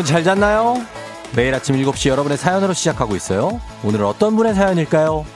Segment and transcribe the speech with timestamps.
[0.00, 0.76] 여러분 잘 잤나요?
[1.36, 3.60] 매일 아침 7시 여러분의 사연으로 시작하고 있어요.
[3.84, 5.26] 오늘은 어떤 분의 사연일까요?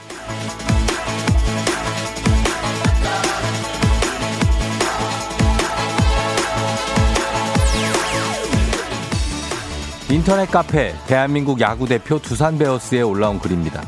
[10.08, 13.82] 인터넷 카페 대한민국 야구 대표 두산 베어스에 올라온 글입니다.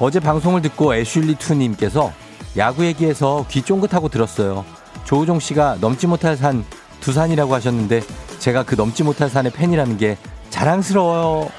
[0.00, 2.12] 어제 방송을 듣고 애슐리 투님께서
[2.56, 4.64] 야구 얘기해서 귀 쫑긋하고 들었어요.
[5.04, 6.64] 조우종 씨가 넘지 못할 산
[7.00, 8.00] 두산이라고 하셨는데
[8.38, 10.16] 제가 그 넘지 못할 산의 팬이라는 게
[10.50, 11.50] 자랑스러워요.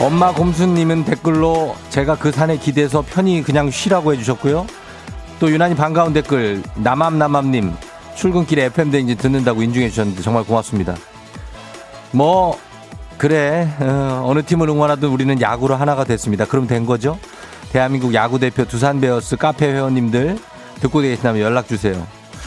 [0.00, 4.66] 엄마 곰수님은 댓글로 제가 그 산에 기대서 편히 그냥 쉬라고 해주셨고요.
[5.40, 7.74] 또 유난히 반가운 댓글 남암남암님
[8.14, 10.94] 출근길에 FM 대행진 듣는다고 인중해 주셨는데 정말 고맙습니다.
[12.12, 12.58] 뭐
[13.18, 16.44] 그래 어, 느 팀을 응원하든 우리는 야구로 하나가 됐습니다.
[16.44, 17.18] 그럼 된 거죠?
[17.72, 20.38] 대한민국 야구 대표 두산 베어스 카페 회원님들
[20.80, 22.06] 듣고 계시다면 연락 주세요.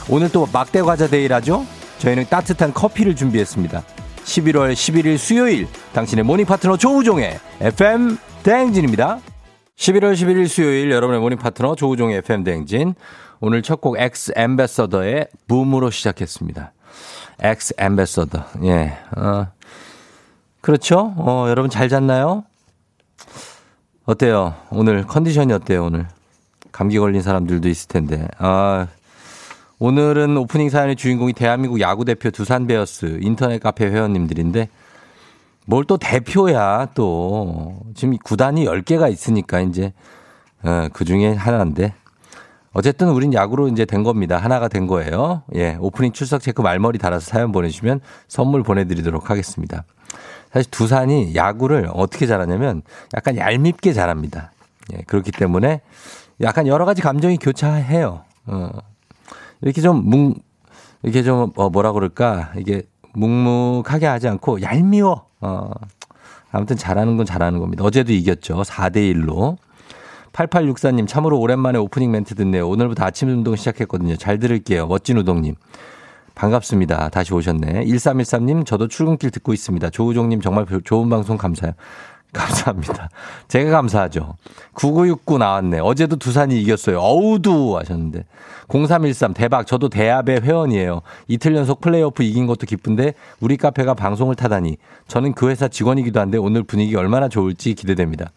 [0.09, 1.65] 오늘 또 막대 과자 데이라죠?
[1.99, 3.83] 저희는 따뜻한 커피를 준비했습니다.
[4.23, 9.19] 11월 11일 수요일 당신의 morning 파트너 조우종의 FM 대행진입니다.
[9.75, 12.95] 11월 11일 수요일 여러분의 morning 파트너 조우종의 FM 대행진.
[13.41, 16.73] 오늘 첫 곡 X Ambassadors의 BOOM으로 시작했습니다.
[17.41, 18.45] X Ambassadors.
[18.65, 18.97] 예.
[19.15, 19.47] 어.
[20.61, 21.13] 그렇죠?
[21.17, 22.43] 어, 여러분 잘 잤나요?
[24.05, 24.55] 어때요?
[24.71, 26.07] 오늘 컨디션이 어때요, 오늘?
[26.71, 28.27] 감기 걸린 사람들도 있을 텐데.
[28.37, 28.87] 아,
[29.79, 34.69] 오늘은 오프닝 사연의 주인공이 대한민국 야구 대표 두산 베어스 인터넷 카페 회원님들인데
[35.65, 39.93] 뭘 또 대표야 또 지금 구단이 10개가 있으니까 이제
[40.63, 41.93] 어, 그 중에 하나인데
[42.73, 44.37] 어쨌든 우린 야구로 이제 된 겁니다.
[44.37, 45.43] 하나가 된 거예요.
[45.55, 49.85] 예, 오프닝 출석 체크 말머리 달아서 사연 보내주시면 선물 보내드리도록 하겠습니다.
[50.51, 52.81] 사실 두산이 야구를 어떻게 잘하냐면
[53.15, 54.51] 약간 얄밉게 잘합니다.
[54.93, 55.81] 예, 그렇기 때문에
[56.41, 58.23] 약간 여러 가지 감정이 교차해요.
[58.47, 58.69] 어,
[59.61, 60.35] 이렇게 좀 뭉,
[61.03, 62.53] 이렇게 좀, 어, 뭐라 그럴까.
[62.57, 62.83] 이게
[63.13, 65.25] 묵묵하게 하지 않고 얄미워.
[65.41, 65.71] 어,
[66.51, 67.83] 아무튼 잘하는 건 잘하는 겁니다.
[67.83, 68.61] 어제도 이겼죠.
[68.61, 69.57] 4대 1로.
[70.31, 72.67] 8864님, 참으로 오랜만에 오프닝 멘트 듣네요.
[72.69, 74.15] 오늘부터 아침 운동 시작했거든요.
[74.15, 74.87] 잘 들을게요.
[74.87, 75.55] 멋진 우동님.
[76.35, 77.09] 반갑습니다.
[77.09, 77.85] 다시 오셨네.
[77.85, 79.89] 1313님, 저도 출근길 듣고 있습니다.
[79.89, 81.73] 조우종님 정말 좋은 방송 감사해요.
[82.33, 83.09] 감사합니다.
[83.47, 84.35] 제가 감사하죠.
[84.73, 85.79] 9969 나왔네.
[85.79, 86.99] 어제도 두산이 이겼어요.
[86.99, 88.25] 어우두 하셨는데.
[88.67, 89.65] 0313 대박.
[89.65, 91.01] 저도 대합의 회원이에요.
[91.27, 94.77] 이틀 연속 플레이오프 이긴 것도 기쁜데 우리 카페가 방송을 타다니.
[95.07, 98.29] 저는 그 회사 직원이기도 한데 오늘 분위기 얼마나 좋을지 기대됩니다.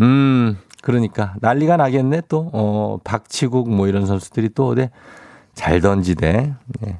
[0.00, 2.48] 음, 그러니까 난리가 나겠네 또.
[2.54, 4.90] 어, 박치국 뭐 이런 선수들이 또 네.
[5.52, 6.54] 잘 던지대.
[6.80, 6.98] 네.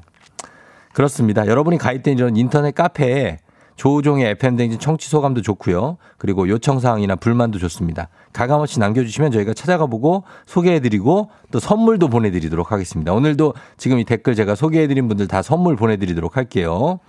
[0.93, 1.47] 그렇습니다.
[1.47, 3.39] 여러분이 가입된 이런 인터넷 카페에
[3.77, 5.97] 조우종의 FM댕진 청취 소감도 좋고요.
[6.17, 8.09] 그리고 요청사항이나 불만도 좋습니다.
[8.33, 13.13] 가감없이 남겨주시면 저희가 찾아가 보고 소개해드리고 또 선물도 보내드리도록 하겠습니다.
[13.13, 16.99] 오늘도 지금 이 댓글 제가 소개해드린 분들 다 선물 보내드리도록 할게요.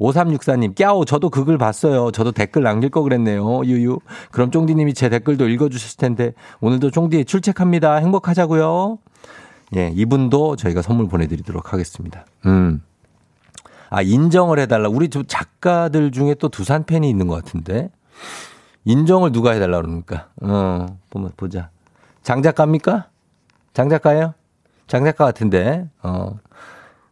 [0.00, 2.10] 5364님, 깨우 저도 그글 봤어요.
[2.10, 3.64] 저도 댓글 남길 거 그랬네요.
[3.64, 4.00] 유유.
[4.32, 7.96] 그럼 쫑디님이 제 댓글도 읽어주셨을 텐데, 오늘도 쫑디에 출첵합니다.
[7.96, 8.98] 행복하자고요.
[9.76, 12.26] 예, 이분도 저희가 선물 보내드리도록 하겠습니다.
[12.46, 12.82] 음.
[13.94, 14.88] 아, 인정을 해달라.
[14.88, 17.90] 우리 좀 작가들 중에 또 두산 팬이 있는 것 같은데.
[18.84, 20.26] 인정을 누가 해달라 그러니까.
[20.42, 21.70] 어, 보면 보자.
[22.24, 23.06] 장 작가입니까?
[23.72, 24.34] 장 작가예요?
[24.88, 25.88] 장 작가 같은데.
[26.02, 26.40] 어.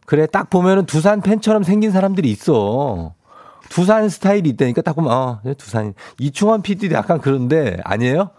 [0.05, 3.13] 그래, 딱 보면은 두산 팬처럼 생긴 사람들이 있어.
[3.69, 5.93] 두산 스타일이 있다니까 딱 보면, 어, 두산.
[6.19, 8.31] 이충환 PD도 약간 그런데, 아니에요?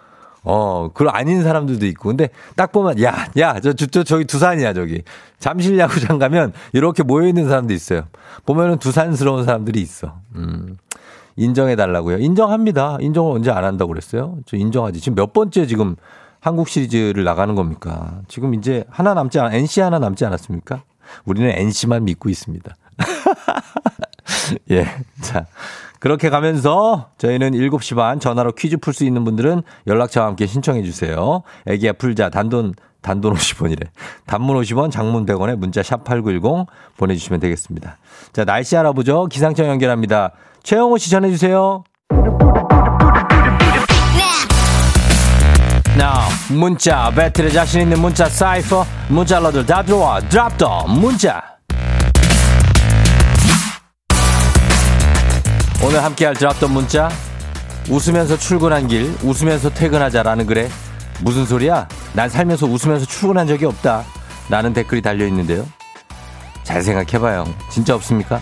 [0.45, 2.11] 어, 그런 아닌 사람들도 있고.
[2.11, 5.03] 근데 딱 보면, 야, 야, 저, 저, 저 저기 두산이야, 저기.
[5.39, 8.05] 잠실 야구장 가면 이렇게 모여있는 사람도 있어요.
[8.47, 10.15] 보면은 두산스러운 사람들이 있어.
[10.37, 10.77] 음.
[11.37, 12.19] 인정해 달라고요.
[12.19, 12.99] 인정합니다.
[13.01, 14.37] 인정을 언제 안 한다고 그랬어요?
[14.47, 15.01] 저 인정하지.
[15.01, 15.97] 지금 몇 번째 지금
[16.41, 18.21] 한국 시리즈를 나가는 겁니까?
[18.29, 20.83] 지금 이제 하나 남지 않, NC 하나 남지 않았습니까?
[21.25, 22.77] 우리는 NC만 믿고 있습니다.
[24.71, 24.87] 예.
[25.21, 25.47] 자.
[26.05, 31.43] 그렇게 가면서 저희는 7시 반 전화로 퀴즈 풀 수 있는 분들은 연락처와 함께 신청해 주세요.
[31.65, 33.87] 애기야 풀자 단돈 단돈 50원이래.
[34.27, 36.67] 단문 50원, 장문 100원에 문자 샵 8910
[36.99, 37.97] 보내주시면 되겠습니다.
[38.35, 39.29] 자, 날씨 알아보죠.
[39.29, 40.33] 기상청 연결합니다.
[40.63, 41.85] 최영호 씨 전해주세요.
[45.97, 51.54] Now, 문자, battle에 자신 있는 문자 사이퍼, 문자러들 다 들어와, drop the 문자.
[55.85, 57.11] 오늘 함께할 드랍던 문자
[57.91, 60.71] 웃으면서 출근한 길 웃으면서 퇴근하자라는 글에
[61.21, 61.87] 무슨 소리야?
[62.15, 64.03] 난 살면서 웃으면서 출근한 적이 없다.
[64.49, 65.67] 라는 댓글이 달려 있는데요.
[66.63, 67.45] 잘 생각해봐요.
[67.71, 68.41] 진짜 없습니까?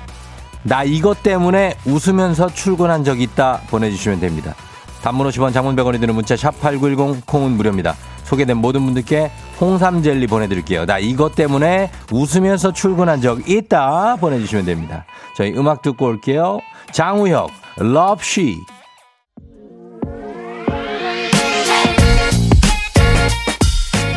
[0.62, 4.54] 나 이것 때문에 웃으면서 출근한 적 있다 보내주시면 됩니다.
[5.02, 7.96] 단문 50원 장문 100원이 드는 문자 샵 8910 콩은 무료입니다.
[8.22, 10.86] 소개된 모든 분들께 홍삼 젤리 보내드릴게요.
[10.86, 15.04] 나 이것 때문에 웃으면서 출근한 적 있다 보내주시면 됩니다.
[15.36, 16.60] 저희 음악 듣고 올게요.
[16.90, 17.50] 장우혁,
[17.80, 18.56] Love She.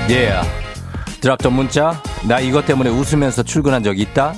[0.10, 0.16] 예.
[0.16, 0.50] Yeah.
[1.22, 2.02] 드랍 전 문자.
[2.28, 4.34] 나 이것 때문에 웃으면서 출근한 적 있다?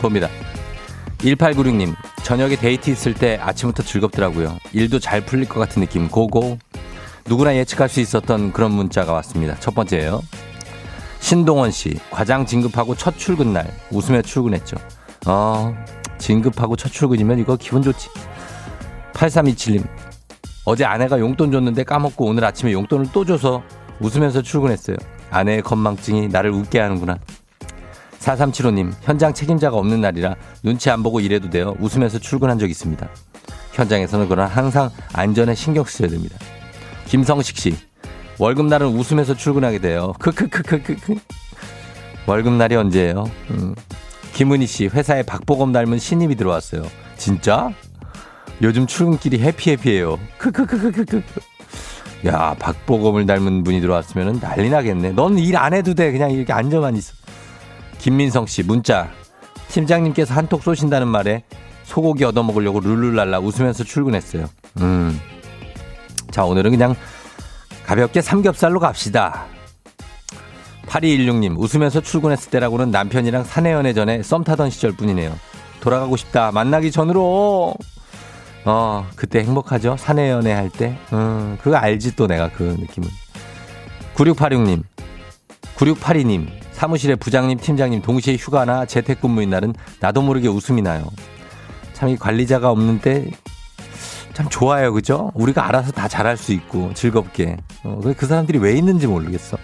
[0.00, 0.28] 봅니다.
[1.18, 4.58] 1896님, 저녁에 데이트 있을 때 아침부터 즐겁더라고요.
[4.72, 6.08] 일도 잘 풀릴 것 같은 느낌.
[6.08, 6.58] 고고.
[7.26, 9.56] 누구나 예측할 수 있었던 그런 문자가 왔습니다.
[9.60, 10.22] 첫 번째예요.
[11.20, 14.76] 신동원 씨, 과장 진급하고 첫 출근 날 웃으며 출근했죠.
[15.26, 15.76] 어,
[16.18, 18.08] 진급하고 첫 출근이면 이거 기분 좋지.
[19.12, 19.86] 8327님,
[20.64, 23.62] 어제 아내가 용돈 줬는데 까먹고 오늘 아침에 용돈을 또 줘서
[24.00, 24.96] 웃으면서 출근했어요.
[25.30, 27.18] 아내의 건망증이 나를 웃게 하는구나.
[28.18, 31.76] 4375님, 현장 책임자가 없는 날이라 눈치 안 보고 일해도 돼요.
[31.78, 33.08] 웃으면서 출근한 적 있습니다.
[33.72, 36.36] 현장에서는 그러나 항상 안전에 신경 쓰셔야 됩니다.
[37.06, 37.76] 김성식 씨,
[38.38, 40.12] 월급날은 웃으면서 출근하게 돼요.
[40.18, 41.14] 크크크크크크.
[42.26, 43.30] 월급날이 언제예요?
[43.50, 43.74] 음.
[44.36, 46.82] 김은희 씨, 회사에 박보검 닮은 신입이 들어왔어요.
[47.16, 47.70] 진짜?
[48.60, 50.18] 요즘 출근길이 해피해피해요.
[50.36, 51.22] 크크크크크크.
[52.26, 55.12] 야, 박보검을 닮은 분이 들어왔으면 난리 나겠네.
[55.12, 56.12] 넌 일 안 해도 돼.
[56.12, 57.14] 그냥 이렇게 앉아만 있어.
[57.96, 59.08] 김민성 씨, 문자.
[59.68, 61.42] 팀장님께서 한톡 쏘신다는 말에
[61.84, 64.50] 소고기 얻어먹으려고 룰루랄라 웃으면서 출근했어요.
[64.82, 65.18] 음.
[66.30, 66.94] 자, 오늘은 그냥
[67.86, 69.46] 가볍게 삼겹살로 갑시다.
[70.86, 75.34] 8216님, 웃으면서 출근했을 때라고는 남편이랑 사내 연애 전에 썸 타던 시절 뿐이네요.
[75.80, 76.52] 돌아가고 싶다.
[76.52, 77.74] 만나기 전으로.
[78.64, 79.96] 어, 그때 행복하죠?
[79.98, 80.96] 사내 연애 할 때.
[81.12, 83.08] 음, 그거 알지 또 내가 그 느낌은.
[84.14, 84.82] 9686님,
[85.76, 91.04] 9682님, 사무실에 부장님, 팀장님 동시에 휴가나 재택근무인 날은 나도 모르게 웃음이 나요.
[91.92, 93.30] 참 이 관리자가 없는데
[94.34, 95.30] 참 좋아요, 그죠?
[95.34, 97.56] 우리가 알아서 다 잘할 수 있고 즐겁게.
[97.84, 99.56] 어, 그 사람들이 왜 있는지 모르겠어.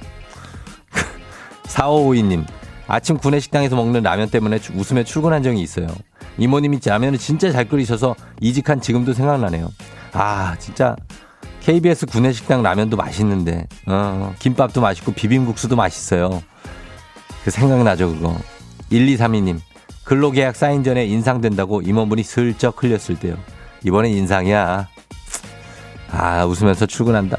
[1.72, 2.44] 4552님,
[2.86, 5.86] 아침 구내식당에서 먹는 라면 때문에 웃음에 출근한 적이 있어요.
[6.38, 9.70] 이모님이 라면을 진짜 잘 끓이셔서 이직한 지금도 생각나네요.
[10.12, 10.96] 아, 진짜
[11.60, 16.42] KBS 구내식당 라면도 맛있는데, 어, 김밥도 맛있고 비빔국수도 맛있어요.
[17.44, 18.36] 그 생각나죠, 그거.
[18.90, 19.58] 1232님,
[20.04, 23.36] 근로계약 사인 전에 인상된다고 임원분이 슬쩍 흘렸을 때요.
[23.84, 24.88] 이번엔 인상이야.
[26.10, 27.36] 아, 웃으면서 출근한다.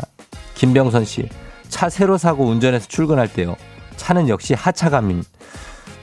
[0.55, 1.27] 김병선 씨,
[1.67, 3.55] 차 새로 사고 운전해서 출근할 때요.
[3.97, 5.23] 차는 역시 하차감임.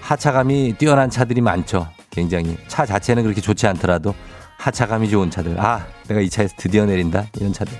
[0.01, 1.89] 하차감이 뛰어난 차들이 많죠.
[2.11, 2.57] 굉장히.
[2.69, 4.15] 차 자체는 그렇게 좋지 않더라도
[4.59, 5.59] 하차감이 좋은 차들.
[5.61, 7.27] 아, 내가 이 차에서 드디어 내린다.
[7.39, 7.73] 이런 차들.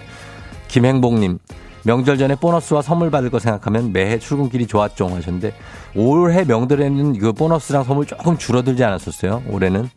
[0.69, 1.39] 김행복님,
[1.85, 5.53] 명절 전에 보너스와 선물 받을 거 생각하면 매해 출근길이 좋았죠 하셨는데
[5.97, 9.43] 올해 명절에는 그 보너스랑 선물 조금 줄어들지 않았었어요.
[9.49, 9.89] 올해는.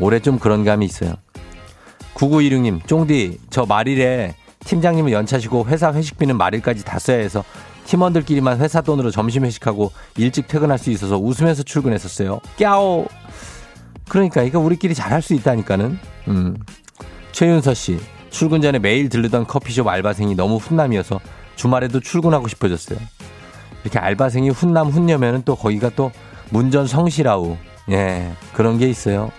[0.00, 1.14] 올해 좀 그런 감이 있어요.
[2.14, 4.34] 9916님, 쫑디, 저 말일에
[4.64, 7.44] 팀장님은 연차시고 회사 회식비는 말일까지 다 써야 해서
[7.86, 12.40] 팀원들끼리만 회사 돈으로 점심 회식하고 일찍 퇴근할 수 있어서 웃으면서 출근했었어요.
[12.56, 13.06] 깨오!
[14.08, 15.98] 그러니까 이거 우리끼리 잘할 수 있다니까는.
[16.28, 16.56] 음.
[17.32, 17.98] 최윤서 씨,
[18.30, 21.20] 출근 전에 매일 들르던 커피숍 알바생이 너무 훈남이어서
[21.56, 22.98] 주말에도 출근하고 싶어졌어요.
[23.82, 26.12] 이렇게 알바생이 훈남 훈녀면은 또 거기가 또
[26.50, 27.56] 문전 성실하우.
[27.90, 29.30] 예, 그런 게 있어요.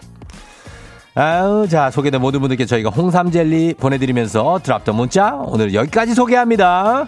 [1.16, 7.08] 아우, 자, 소개된 모든 분들께 저희가 홍삼 젤리 보내드리면서 드랍 더 문자 오늘 여기까지 소개합니다.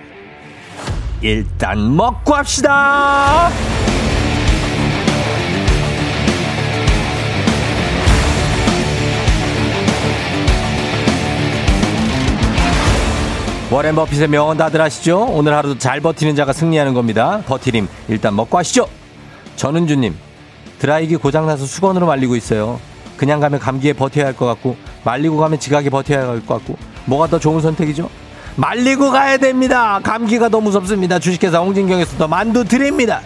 [1.21, 3.49] 일단 먹고 합시다.
[13.69, 15.25] 워렌 버핏의 명언 다들 아시죠?
[15.31, 17.41] 오늘 하루도 잘 버티는 자가 승리하는 겁니다.
[17.45, 18.87] 버티림 일단 먹고 하시죠.
[19.55, 20.13] 전은주님
[20.79, 22.79] 드라이기 고장나서 수건으로 말리고 있어요.
[23.15, 24.75] 그냥 가면 감기에 버텨야 할 것 같고
[25.05, 26.75] 말리고 가면 지각에 버텨야 할 것 같고
[27.05, 28.09] 뭐가 더 좋은 선택이죠?
[28.61, 29.99] 말리고 가야 됩니다.
[30.03, 31.17] 감기가 더 무섭습니다.
[31.17, 33.21] 주식회사 홍진경에서 더 만두 드립니다.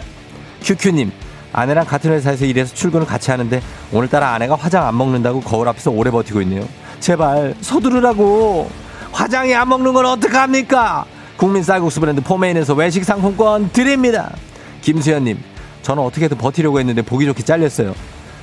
[0.62, 1.12] 큐큐님
[1.52, 3.60] 아내랑 같은 회사에서 일해서 출근을 같이 하는데
[3.92, 6.66] 오늘따라 아내가 화장 안 먹는다고 거울 앞에서 오래 버티고 있네요.
[7.00, 8.70] 제발 서두르라고.
[9.12, 11.04] 화장이 안 먹는 건 어떡합니까?
[11.36, 14.32] 국민 쌀국수 브랜드 포메인에서 외식 상품권 드립니다.
[14.80, 15.38] 김수현님,
[15.82, 17.94] 저는 어떻게든 버티려고 했는데 보기 좋게 잘렸어요.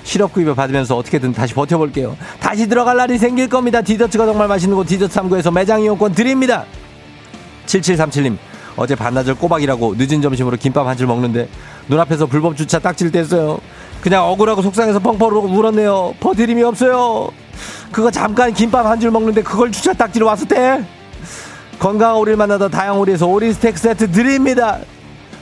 [0.04, 2.16] 실업급여 받으면서 어떻게든 다시 버텨볼게요.
[2.40, 3.82] 다시 들어갈 날이 생길 겁니다.
[3.82, 6.66] 디저트가 정말 맛있는 곳 디저트 3구에서 매장 이용권 드립니다.
[7.66, 8.38] 7737님
[8.76, 11.48] 어제 반나절 꼬박이라고 늦은 점심으로 김밥 한 줄 먹는데
[11.88, 13.60] 눈앞에서 불법 주차 딱질 뗐어요.
[14.02, 16.16] 그냥 억울하고 속상해서 펑펑 울었네요.
[16.20, 17.30] 버틸 힘이 없어요.
[17.92, 20.84] 그거 잠깐 김밥 한 줄 먹는데 그걸 주차 딱지로 왔을 때
[21.80, 24.80] 건강한 오리를 만나다 다영오리에서 오리 스테이크 세트 드립니다.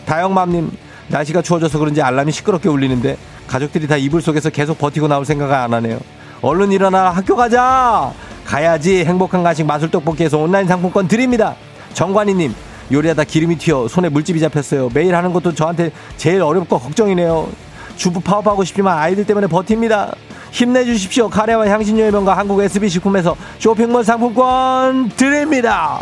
[0.05, 0.71] 다영맘님
[1.07, 3.17] 날씨가 추워져서 그런지 알람이 시끄럽게 울리는데
[3.51, 5.99] 가족들이 다 이불 속에서 계속 버티고 나올 생각을 안 하네요.
[6.41, 8.13] 얼른 일어나 학교 가자.
[8.45, 11.55] 가야지 행복한 간식 마술 떡볶이에서 온라인 상품권 드립니다.
[11.93, 12.55] 정관희님
[12.93, 14.89] 요리하다 기름이 튀어 손에 물집이 잡혔어요.
[14.93, 17.49] 매일 하는 것도 저한테 제일 어렵고 걱정이네요.
[17.97, 20.15] 주부 파업하고 싶지만 아이들 때문에 버팁니다.
[20.51, 21.29] 힘내주십시오.
[21.29, 26.01] 카레와 향신료의 명가 한국 SB식품에서 쇼핑몰 상품권 드립니다.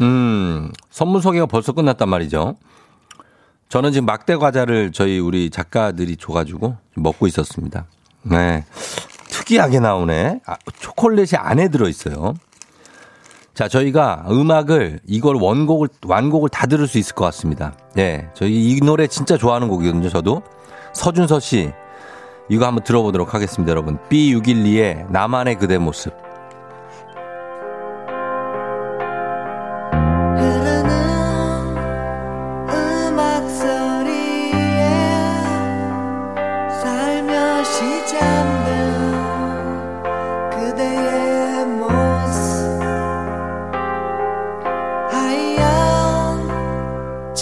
[0.00, 2.56] 음, 선물 소개가 벌써 끝났단 말이죠.
[3.68, 7.84] 저는 지금 막대 과자를 저희 우리 작가들이 줘가지고 먹고 있었습니다.
[8.22, 8.64] 네.
[9.30, 10.40] 특이하게 나오네.
[10.46, 12.34] 아, 초콜릿이 안에 들어있어요.
[13.54, 17.74] 자, 저희가 음악을 이걸 원곡을, 완곡을 다 들을 수 있을 것 같습니다.
[17.94, 18.28] 네.
[18.34, 20.42] 저희 이 노래 진짜 좋아하는 곡이거든요, 저도.
[20.94, 21.72] 서준서 씨.
[22.48, 23.98] 이거 한번 들어보도록 하겠습니다, 여러분.
[24.08, 26.27] B612의 나만의 그대 모습.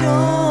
[0.02, 0.45] 어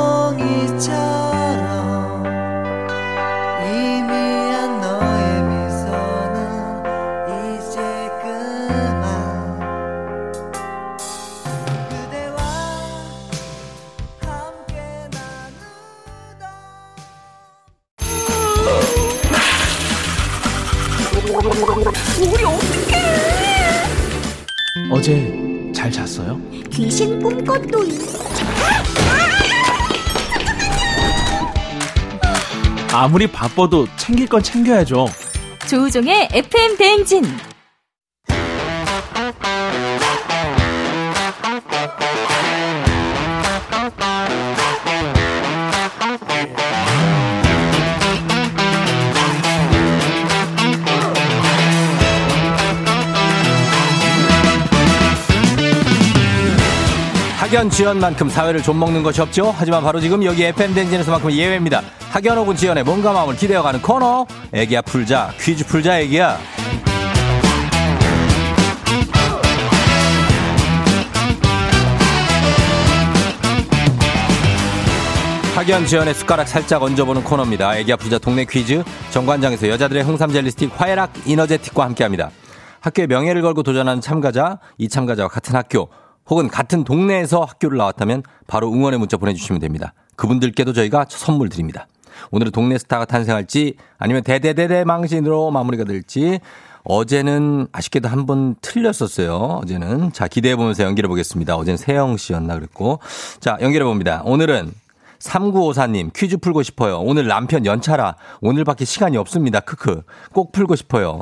[33.06, 35.06] 아무리 바빠도 챙길 건 챙겨야죠.
[35.70, 37.24] 조우종의 FM 대행진.
[57.38, 59.54] 학연 지연만큼 사회를 좀 먹는 것이 없죠.
[59.56, 61.84] 하지만 바로 지금 여기 FM 댕진에서만큼 예외입니다.
[62.16, 64.26] 학연 혹은 지연의 몸과 마음을 기대어가는 코너.
[64.54, 66.40] 애기야 풀자 퀴즈 풀자 애기야.
[75.56, 77.78] 학연 지연의 숟가락 살짝 얹어보는 코너입니다.
[77.80, 78.82] 애기야 풀자 동네 퀴즈
[79.12, 82.32] 정관장에서 여자들의 홍삼 젤리 스틱 화해락 이너제틱과 함께합니다.
[82.80, 85.90] 학교의 명예를 걸고 도전하는 참가자, 이 참가자와 같은 학교
[86.30, 89.94] 혹은 같은 동네에서 학교를 나왔다면 바로 응원의 문자 보내주시면 됩니다.
[90.16, 91.88] 그분들께도 저희가 선물 드립니다.
[92.32, 96.40] 오늘은 동네 스타가 탄생할지 아니면 대대대대 망신으로 마무리가 될지
[96.84, 99.36] 어제는 아쉽게도 한 번 틀렸었어요.
[99.64, 100.12] 어제는.
[100.14, 101.56] 자, 기대해 보면서 연결해 보겠습니다.
[101.56, 103.00] 어제는 세영 씨였나 그랬고.
[103.40, 104.22] 자, 연결해 봅니다.
[104.26, 104.72] 오늘은
[105.20, 107.00] 3954님 퀴즈 풀고 싶어요.
[107.00, 109.60] 오늘 남편 연차라 오늘밖에 시간이 없습니다.
[109.62, 110.04] 크크.
[110.34, 111.22] 꼭 풀고 싶어요.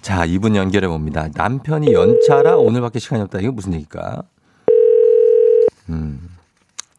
[0.00, 1.28] 자, 이분 연결해 봅니다.
[1.34, 3.40] 남편이 연차라 오늘밖에 시간이 없다.
[3.40, 4.22] 이거 무슨 얘기일까?
[5.90, 6.35] 음.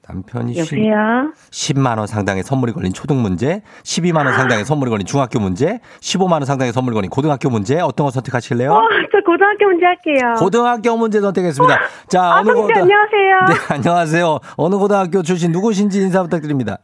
[0.09, 1.33] 남편이 쉰- 여보세요?
[1.51, 5.79] 10 만 원 상당의 선물이 걸린 초등 문제, 12만 원 상당의 선물이 걸린 중학교 문제,
[6.01, 8.71] 15만 원 상당의 선물이 걸린 고등학교 문제 어떤 거 선택하실래요?
[8.71, 10.35] 어, 저 고등학교 문제 할게요.
[10.37, 11.79] 고등학교 문제 선택했습니다.
[12.07, 13.39] 자, 아, 어느 고등 안녕하세요.
[13.49, 14.39] 네, 안녕하세요.
[14.55, 16.77] 어느 고등학교 출신 누구신지 인사 부탁드립니다.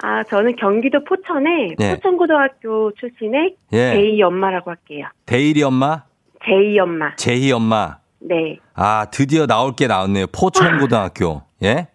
[0.00, 1.94] 아, 저는 경기도 포천의 예.
[1.96, 3.92] 포천고등학교 출신의 예.
[3.94, 5.06] 제이 엄마라고 할게요.
[5.26, 6.04] 대일이 엄마,
[6.46, 7.16] 제이 엄마.
[7.16, 7.96] 제희 엄마.
[8.20, 8.58] 네.
[8.74, 10.26] 아, 드디어 나올 게 나왔네요.
[10.28, 11.42] 포천 고등학교.
[11.64, 11.88] 예?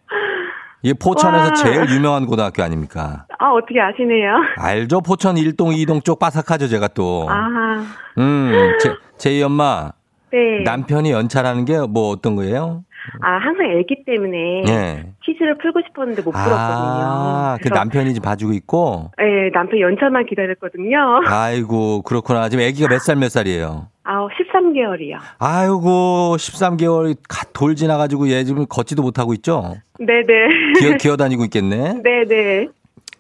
[0.83, 1.53] 이게 포천에서 와.
[1.53, 3.25] 제일 유명한 고등학교 아닙니까?
[3.39, 4.33] 아, 어떻게 아시네요?
[4.57, 4.99] 알죠?
[5.01, 7.25] 포천 1동, 2동 쪽 바삭하죠, 제가 또.
[7.29, 7.83] 아,
[8.17, 9.91] 음, 제, 제희 엄마.
[10.31, 10.63] 네.
[10.65, 12.83] 남편이 연차라는 게 뭐 어떤 거예요?
[13.21, 15.05] 아, 항상 애기 때문에 예.
[15.23, 16.57] 퀴즈를 풀고 싶었는데 못 풀었거든요.
[16.57, 19.11] 아, 그 남편이 지금 봐주고 있고.
[19.17, 20.97] 네, 남편 연차만 기다렸거든요.
[21.27, 22.49] 아이고, 그렇구나.
[22.49, 23.87] 지금 아기가 몇 살 몇 살이에요?
[24.03, 25.17] 아, 13개월이요.
[25.39, 27.15] 아이고, 13개월
[27.53, 29.75] 돌 지나가지고 얘 지금 걷지도 못하고 있죠?
[29.99, 30.79] 네네.
[30.79, 32.01] 기어, 기어 다니고 있겠네?
[32.03, 32.67] 네네.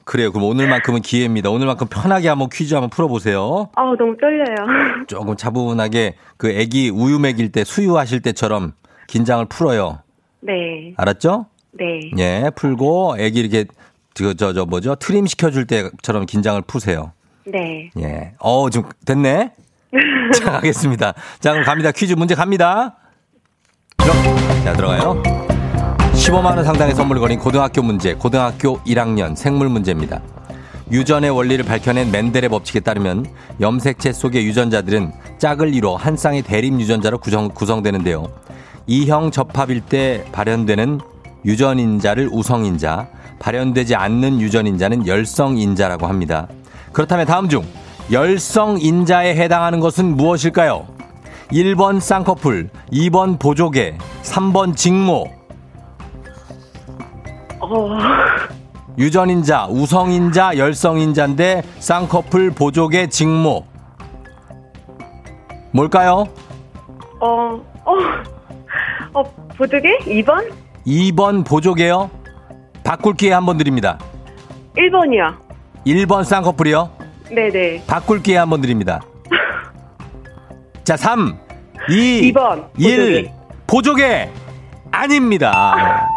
[0.03, 0.33] 그래요.
[0.33, 1.49] 그럼 오늘만큼은 기회입니다.
[1.49, 3.69] 오늘만큼 편하게 한번 퀴즈 한번 풀어보세요.
[3.75, 5.05] 아, 너무 떨려요.
[5.07, 8.73] 조금 차분하게 그 아기 우유 먹일 때 수유하실 때처럼
[9.07, 9.99] 긴장을 풀어요.
[10.41, 10.93] 네.
[10.97, 11.45] 알았죠?
[11.71, 12.11] 네.
[12.17, 13.65] 예, 풀고 아기 이렇게
[14.13, 14.95] 저, 저, 저 뭐죠?
[14.95, 17.13] 트림 시켜줄 때처럼 긴장을 푸세요.
[17.45, 17.89] 네.
[17.97, 18.33] 예.
[18.39, 19.51] 어, 좀 됐네?
[20.39, 21.13] 자, 가겠습니다.
[21.39, 21.91] 자, 그럼 갑니다.
[21.91, 22.95] 퀴즈 문제 갑니다.
[24.63, 25.21] 자, 들어가요.
[26.13, 30.21] 15만원 상당의 선물을 거린 고등학교 문제, 고등학교 1학년 생물 문제입니다.
[30.91, 33.25] 유전의 원리를 밝혀낸 맨델의 법칙에 따르면
[33.61, 38.27] 염색체 속의 유전자들은 짝을 이뤄 한 쌍의 대립 유전자로 구성, 구성되는데요.
[38.85, 40.99] 이형 접합일 때 발현되는
[41.45, 43.07] 유전인자를 우성인자,
[43.39, 46.47] 발현되지 않는 유전인자는 열성인자라고 합니다.
[46.91, 47.63] 그렇다면 다음 중
[48.11, 50.87] 열성인자에 해당하는 것은 무엇일까요?
[51.51, 55.25] 1번 쌍꺼풀, 2번 보조개, 3번 직모.
[57.59, 57.97] 어,
[58.97, 63.65] 유전인자, 우성인자, 열성인자인데 쌍꺼풀, 보조개, 직모.
[65.71, 66.25] 뭘까요?
[67.19, 67.93] 어, 어,
[69.13, 69.23] 어,
[69.57, 69.97] 보조개?
[69.99, 70.51] 2번?
[70.85, 72.09] 2번 보조개요.
[72.83, 73.97] 바꿀 기회 한 번 드립니다.
[74.75, 75.35] 1번이요.
[75.85, 76.89] 1번 쌍꺼풀이요.
[77.33, 77.83] 네네.
[77.87, 79.01] 바꿀 기회 한번 드립니다.
[80.83, 81.37] 자, 3,
[81.89, 82.67] 2, 2번.
[82.77, 83.29] 1.
[83.67, 84.29] 보조개
[84.91, 86.07] 아닙니다.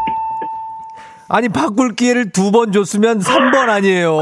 [1.29, 4.16] 아니 바꿀 기회를 두 번 줬으면 3번 아니에요.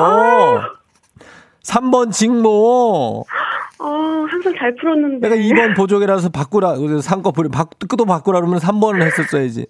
[1.64, 3.24] 3번 직모.
[3.80, 3.86] 어,
[4.30, 5.28] 항상 잘 풀었는데.
[5.28, 6.74] 내가 2번 보조개라서 바꾸라.
[7.02, 7.66] 상꺼풀이 바,
[7.98, 9.66] 또 바꾸라 그러면 3번을 했었어야지.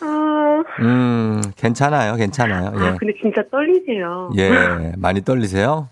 [0.00, 2.14] 아, 음, 괜찮아요.
[2.16, 2.68] 괜찮아요.
[2.68, 2.96] 아, 예.
[2.98, 4.30] 근데 진짜 떨리세요.
[4.36, 5.88] 예, 많이 떨리세요?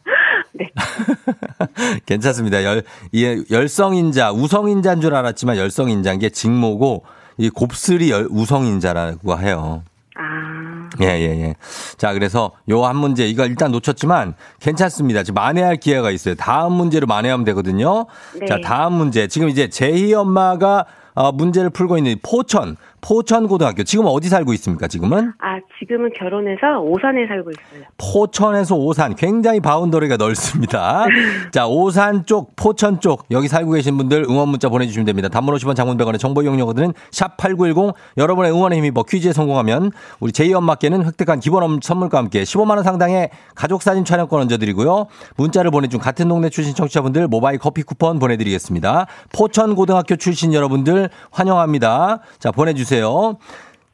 [0.96, 1.98] 네.
[2.06, 2.64] 괜찮습니다.
[2.64, 2.82] 열,
[3.14, 7.04] 예, 열성인자, 우성인자인 줄 알았지만 열성인자인 게 직모고,
[7.38, 9.82] 이 곱슬이 열, 우성인자라고 해요.
[10.16, 11.54] 아, 예, 예, 예.
[11.96, 15.24] 자, 그래서 요 한 문제, 이거 일단 놓쳤지만 괜찮습니다.
[15.24, 16.36] 지금 만회할 기회가 있어요.
[16.36, 18.06] 다음 문제로 만회하면 되거든요.
[18.38, 18.46] 네.
[18.46, 19.26] 자, 다음 문제.
[19.26, 23.84] 지금 이제 제희 엄마가 어, 문제를 풀고 있는 포천, 포천고등학교.
[23.84, 25.34] 지금 어디 살고 있습니까, 지금은?
[25.38, 27.86] 아, 지금은 결혼해서 오산에 살고 있어요.
[27.98, 29.14] 포천에서 오산.
[29.14, 31.04] 굉장히 바운더리가 넓습니다.
[31.52, 35.28] 자, 오산 쪽, 포천 쪽, 여기 살고 계신 분들 응원 문자 보내주시면 됩니다.
[35.28, 39.90] 단문 50원 장문 100원의 정보 이용료들은 샵8910 여러분의 응원에 힘입어 퀴즈에 성공하면
[40.20, 45.08] 우리 제이엄마께는 획득한 기본 선물과 함께 15만원 상당의 가족사진 촬영권 얹어드리고요.
[45.36, 49.06] 문자를 보내준 같은 동네 출신 청취자분들 모바일 커피 쿠폰 보내드리겠습니다.
[49.34, 52.20] 포천고등학교 출신 여러분들 환영합니다.
[52.38, 52.93] 자, 보내주세요.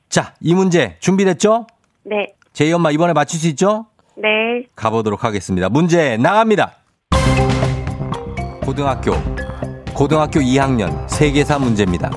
[0.08, 1.66] 자, 이 문제 준비됐죠?
[2.04, 2.34] 네.
[2.52, 3.86] 제이 엄마 이번에 맞출 수 있죠?
[4.16, 4.66] 네.
[4.74, 5.68] 가보도록 하겠습니다.
[5.68, 6.72] 문제 나갑니다.
[8.64, 9.12] 고등학교,
[9.94, 12.10] 고등학교 2학년 세계사 문제입니다.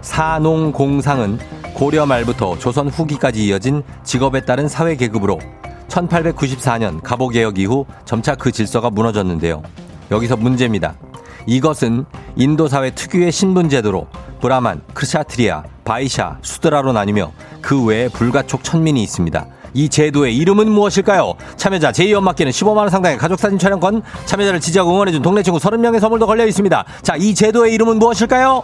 [0.00, 1.38] 사농공상은
[1.74, 5.38] 고려 말부터 조선 후기까지 이어진 직업에 따른 사회 계급으로
[5.88, 9.62] 1894년 갑오개혁 이후 점차 그 질서가 무너졌는데요.
[10.10, 10.94] 여기서 문제입니다.
[11.46, 12.04] 이것은
[12.36, 14.06] 인도 사회 특유의 신분 제도로
[14.42, 19.46] 브라만, 크샤트리아, 바이샤, 수드라로 나뉘며 그 외에 불가촉 천민이 있습니다.
[19.74, 21.34] 이 제도의 이름은 무엇일까요?
[21.56, 26.84] 참여자 제2엄마께는 15만원 상당의 가족사진 촬영권, 참여자를 지지하고 응원해준 동네 친구 30명의 선물도 걸려 있습니다.
[27.00, 28.62] 자, 이 제도의 이름은 무엇일까요?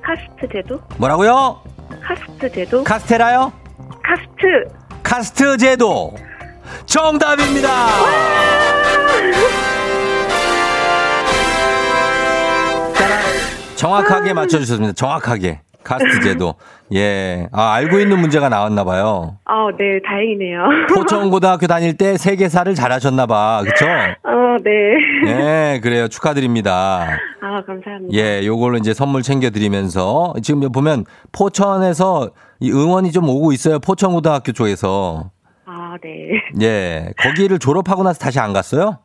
[0.00, 0.80] 카스트 제도?
[0.96, 1.60] 뭐라고요?
[2.00, 2.84] 카스트 제도?
[2.84, 3.52] 카스테라요?
[4.02, 4.74] 카스트!
[5.02, 6.14] 카스트 제도.
[6.86, 7.68] 정답입니다.
[13.78, 14.92] 정확하게 맞춰주셨습니다.
[14.94, 15.60] 정확하게.
[15.84, 16.54] 카스트 제도.
[16.94, 17.48] 예.
[17.52, 19.38] 아, 알고 있는 문제가 나왔나 봐요.
[19.44, 20.86] 아, 네, 다행이네요.
[20.92, 23.62] 포천고등학교 다닐 때 세계사를 잘하셨나 봐.
[23.64, 23.86] 그쵸?
[23.86, 24.70] 어, 네.
[25.28, 26.08] 예, 그래요.
[26.08, 27.06] 축하드립니다.
[27.40, 28.12] 아, 감사합니다.
[28.12, 33.78] 예, 요걸로 이제 선물 챙겨드리면서 지금 보면 포천에서 이 응원이 좀 오고 있어요.
[33.78, 35.30] 포천고등학교 쪽에서.
[35.64, 36.42] 아, 네.
[36.60, 38.98] 예, 거기를 졸업하고 나서 다시 안 갔어요?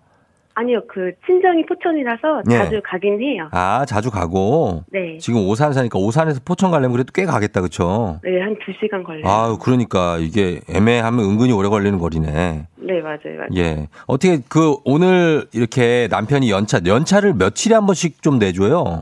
[0.55, 2.57] 아니요, 그, 친정이 포천이라서 예.
[2.57, 3.47] 자주 가긴 해요.
[3.51, 4.83] 아, 자주 가고.
[4.91, 5.17] 네.
[5.17, 8.19] 지금 오산 사니까 오산에서 포천 가려면 그래도 꽤 가겠다, 그쵸?
[8.23, 9.23] 네, 한 두 시간 걸려요.
[9.27, 12.67] 아유, 그러니까 이게 애매하면 은근히 오래 걸리는 거리네.
[12.77, 13.49] 네, 맞아요, 맞아요.
[13.57, 13.87] 예.
[14.05, 19.01] 어떻게 그 오늘 이렇게 남편이 연차, 연차를 며칠에 한 번씩 좀 내줘요?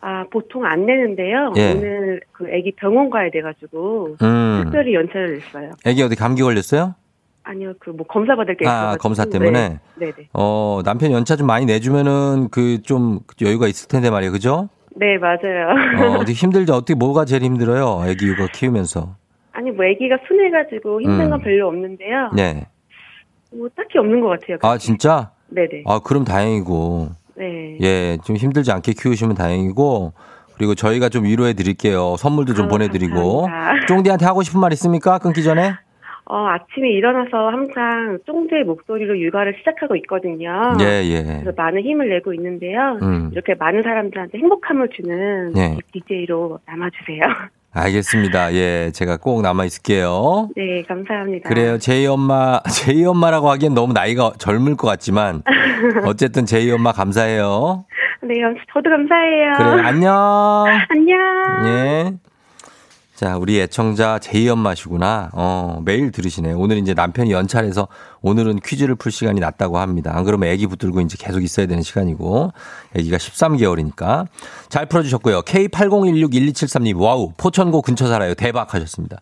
[0.00, 1.52] 아, 보통 안 내는데요.
[1.56, 1.72] 예.
[1.72, 4.60] 오늘 그 애기 병원 가야 돼가지고, 음.
[4.64, 5.70] 특별히 연차를 냈어요.
[5.84, 6.94] 애기 어디 감기 걸렸어요?
[7.48, 9.02] 아니요, 그 뭐 검사 받을 게 아, 있어가지고.
[9.02, 9.50] 검사 때문에?
[9.68, 10.12] 네, 네.
[10.16, 10.28] 네.
[10.34, 14.32] 어, 남편 연차 좀 많이 내주면은 그 좀 여유가 있을 텐데 말이에요.
[14.32, 14.68] 그죠?
[14.96, 15.68] 네, 맞아요.
[15.98, 16.74] 어, 어떻게 힘들죠?
[16.74, 18.02] 어떻게 뭐가 제일 힘들어요?
[18.06, 19.16] 애기 육아 키우면서.
[19.52, 21.30] 아니, 뭐 애기가 순해가지고 힘든 음.
[21.30, 22.30] 건 별로 없는데요.
[22.36, 22.66] 네.
[23.56, 24.58] 뭐 딱히 없는 것 같아요.
[24.62, 25.30] 아, 진짜?
[25.48, 25.84] 네네.
[25.86, 27.08] 아, 그럼 다행이고.
[27.36, 27.78] 네.
[27.80, 30.12] 예, 좀 힘들지 않게 키우시면 다행이고.
[30.56, 32.16] 그리고 저희가 좀 위로해 드릴게요.
[32.18, 33.42] 선물도 좀 아, 보내드리고.
[33.42, 33.86] 감사합니다.
[33.86, 35.18] 쫑디한테 하고 싶은 말 있습니까?
[35.18, 35.74] 끊기 전에?
[36.30, 40.50] 어, 아침에 일어나서 항상 쫑대의 목소리로 육아를 시작하고 있거든요.
[40.80, 41.22] 예, 예.
[41.40, 42.98] 그래서 많은 힘을 내고 있는데요.
[43.00, 43.30] 음.
[43.32, 45.76] 이렇게 많은 사람들한테 행복함을 주는 예.
[45.92, 47.20] DJ로 남아주세요.
[47.72, 48.52] 알겠습니다.
[48.54, 50.48] 예, 제가 꼭 남아 있을게요.
[50.56, 51.48] 네, 감사합니다.
[51.48, 51.78] 그래요.
[51.78, 55.42] 제이 엄마, 제이 엄마라고 하기엔 너무 나이가 젊을 것 같지만
[56.06, 57.84] 어쨌든 제이 엄마 감사해요.
[58.22, 59.52] 네, 감- 저도 감사해요.
[59.56, 60.64] 그래, 안녕.
[60.90, 61.18] 안녕.
[61.66, 62.12] 예.
[63.18, 65.30] 자, 우리 애청자 제이 엄마시구나.
[65.32, 66.52] 어, 매일 들으시네.
[66.52, 67.88] 오늘 이제 남편이 연차해서
[68.22, 70.12] 오늘은 퀴즈를 풀 시간이 났다고 합니다.
[70.14, 72.52] 안 그러면 애기 붙들고 이제 계속 있어야 되는 시간이고.
[72.94, 74.28] 애기가 13개월이니까.
[74.68, 75.42] 잘 풀어주셨고요.
[75.42, 78.34] K80161273님, 와우, 포천고 근처 살아요.
[78.36, 79.16] 대박 하셨습니다.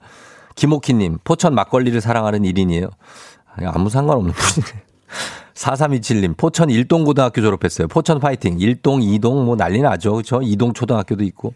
[0.57, 2.91] 김옥희님, 포천 막걸리를 사랑하는 1인이에요.
[3.55, 4.83] 아니, 아무 상관없는 분이네.
[5.55, 7.89] 4327님, 포천 일동고등학교 졸업했어요.
[7.89, 8.61] 포천 파이팅.
[8.61, 10.17] 일동, 이동, 뭐 난리 나죠.
[10.17, 10.41] 그쵸?
[10.43, 11.55] 이동 초등학교도 있고.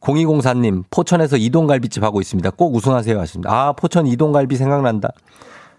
[0.00, 2.50] 0204님, 포천에서 이동갈비집 하고 있습니다.
[2.50, 3.50] 꼭 우승하세요 하십니다.
[3.52, 5.10] 아, 포천 이동갈비 생각난다.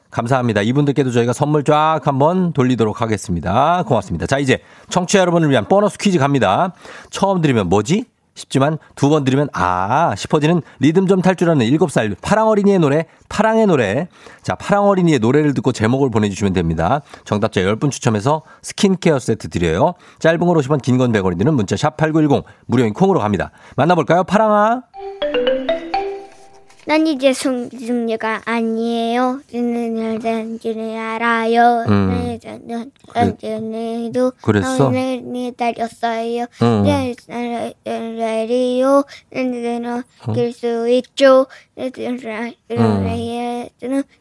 [0.10, 0.62] 감사합니다.
[0.62, 3.84] 이분들께도 저희가 선물 쫙 한번 돌리도록 하겠습니다.
[3.84, 4.26] 고맙습니다.
[4.26, 6.74] 자, 이제 청취자 여러분을 위한 보너스 퀴즈 갑니다.
[7.10, 8.06] 처음 들으면 뭐지?
[8.38, 14.08] 싶지만 두 번 들으면 아 싶어지는 리듬 좀 탈출하는 7살 파랑 어린이의 노래 파랑의 노래.
[14.44, 17.02] 자 파랑 어린이의 노래를 듣고 제목을 보내주시면 됩니다.
[17.26, 19.94] 정답자 10분 추첨해서 스킨케어 세트 드려요.
[20.20, 23.52] 짧은 걸 50원 긴 건 100원이 드는 문자 샵8910 무료인 콩으로 갑니다.
[23.76, 24.24] 만나볼까요?
[24.24, 24.84] 파랑아
[26.88, 29.42] 난 이제 승중녀가 아니에요.
[29.52, 31.84] 저는 여전히 알아요.
[31.90, 32.40] 음.
[33.14, 34.90] 여전히도 그랬어?
[34.90, 36.46] 니 딸이었어요.
[36.62, 36.84] 응.
[36.84, 37.14] 네,
[37.86, 41.48] 라디오 는 길수 있죠.
[41.76, 42.20] 라디오는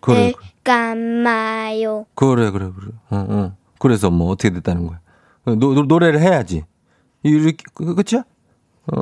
[0.01, 0.33] 그래.
[0.65, 2.07] 까마요.
[2.17, 3.57] 그래 그래 그래 어, 어.
[3.79, 4.99] 그래서 뭐 어떻게 됐다는 거야
[5.45, 6.65] 노, 노, 노래를 해야지
[7.23, 8.17] 이렇게 그- 그치?
[8.17, 8.23] 어,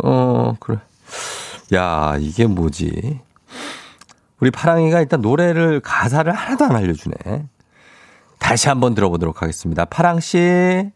[0.02, 0.76] 어 그래
[1.72, 3.20] 야 이게 뭐지
[4.44, 7.46] 우리 파랑이가 일단 노래를 가사를 하나도 안 알려주네
[8.38, 10.90] 다시 한번 들어보도록 하겠습니다 파랑 씨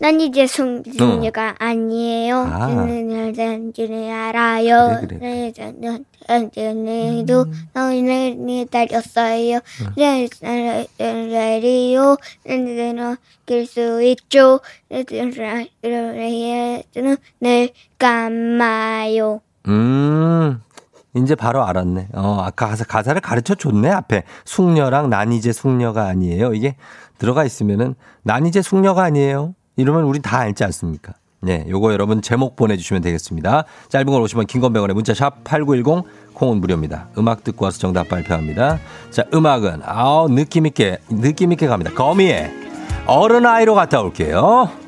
[0.00, 2.40] 난 이제 송, 숙녀가 아니에요.
[2.40, 2.68] 아.
[2.68, 5.00] 저는 줄 알아요.
[5.54, 9.60] 저는 언제도 너희는 기다렸어요.
[11.08, 14.60] 레디오 느낄 수 있죠.
[14.90, 19.40] 레디오는 늘 감아요.
[19.68, 20.60] 음,
[21.14, 22.08] 이제 바로 알았네.
[22.14, 24.24] 어, 아까 가사, 가사를 가르쳐 줬네, 앞에.
[24.44, 26.54] 숙녀랑 난 이제 숙녀가 아니에요.
[26.54, 26.76] 이게
[27.18, 29.54] 들어가 있으면은 난 이제 숙녀가 아니에요.
[29.76, 31.12] 이러면 우리 다 알지 않습니까?
[31.40, 33.64] 네, 요거 여러분 제목 보내주시면 되겠습니다.
[33.90, 37.08] 짧은 걸 오시면 긴건병원에 문자 샵 8910 콩은 무료입니다.
[37.18, 38.78] 음악 듣고 와서 정답 발표합니다.
[39.10, 41.92] 자, 음악은, 아우, 느낌있게, 느낌있게 갑니다.
[41.92, 42.50] 거미의
[43.06, 44.83] 어른아이로 갔다 올게요.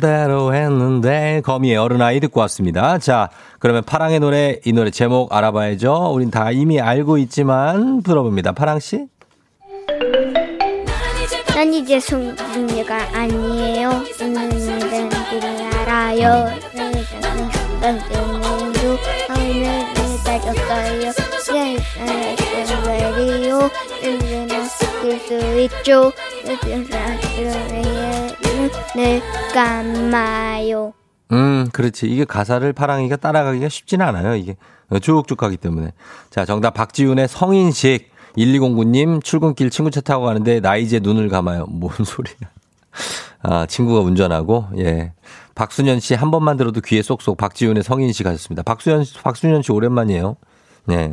[0.00, 2.98] 대로 했는데 거미의 어른아이 듣고 왔습니다.
[2.98, 6.12] 자, 그러면 파랑의 노래 이 노래 제목 알아봐야죠.
[6.12, 8.52] 우린 다 이미 알고 있지만 들어봅니다.
[8.52, 9.06] 파랑 씨.
[11.54, 14.02] 난 이제 숙녀가 아니에요.
[14.16, 14.36] 줄
[15.80, 16.48] 알아요.
[17.82, 18.96] 언제도
[19.28, 19.86] 너희는
[20.24, 21.12] 기다렸어요.
[23.06, 23.70] 레디오
[25.00, 26.12] 느낄 수 있죠.
[28.94, 29.20] 늘
[29.54, 30.92] 감아요.
[31.32, 32.06] 음, 그렇지.
[32.06, 34.34] 이게 가사를 파랑이가 따라가기가 쉽지는 않아요.
[34.36, 34.56] 이게
[35.00, 35.92] 쭉쭉 가기 때문에.
[36.30, 38.10] 자, 정답 박지윤의 성인식.
[38.36, 41.66] 1209님 출근길 친구 차 타고 가는데 나 이제 눈을 감아요.
[41.68, 42.34] 뭔 소리야.
[43.42, 45.12] 아, 친구가 운전하고, 예.
[45.54, 48.62] 박순현 씨 한 번만 들어도 귀에 쏙쏙 박지윤의 성인식 하셨습니다.
[48.62, 50.36] 박순현, 씨- 박순현 씨 오랜만이에요.
[50.84, 51.12] 네.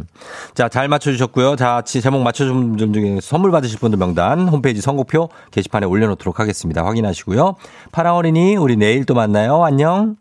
[0.55, 1.55] 자, 잘 맞춰주셨고요.
[1.55, 6.83] 자, 지- 제목 맞춰준 분 중에 선물 받으실 분들 명단 홈페이지 선곡표 게시판에 올려놓도록 하겠습니다.
[6.85, 7.55] 확인하시고요.
[7.91, 9.63] 파랑 어린이, 우리 내일 또 만나요.
[9.63, 10.15] 안녕.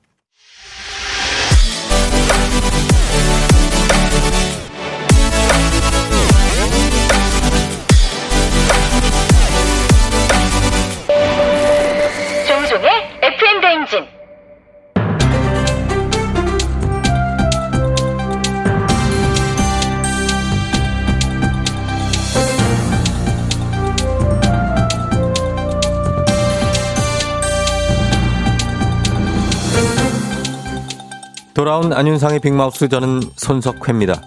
[31.58, 34.22] 돌아온 안윤상의 빅마우스 저는 손석회입니다.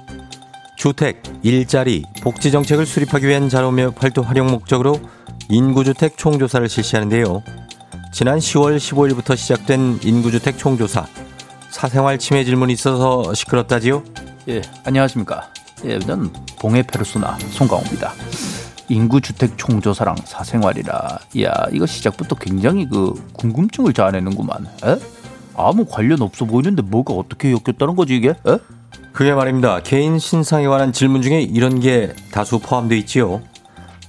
[0.76, 5.00] 주택, 일자리, 복지 정책을 수립하기 위한 자료며 활동 활용 목적으로
[5.48, 7.42] 인구주택 총조사를 실시하는데요.
[8.12, 11.08] 지난 10월 15일부터 시작된 인구주택 총조사.
[11.70, 14.04] 사생활 침해 질문이 있어서 시끄럽다지요?
[14.50, 15.48] 예, 안녕하십니까.
[15.86, 18.12] 예, 저는 봉해 페르소나 송강호입니다.
[18.90, 24.68] 인구주택 총조사랑 사생활이라, 이야, 이거 시작부터 굉장히 그 궁금증을 자아내는구만.
[24.84, 25.21] 에?
[25.56, 28.30] 아무 관련 없어 보이는데 뭐가 어떻게 엮였다는 거지 이게?
[28.30, 28.58] 에?
[29.12, 29.82] 그게 말입니다.
[29.82, 33.42] 개인 신상에 관한 질문 중에 이런 게 다수 포함되어 있지요.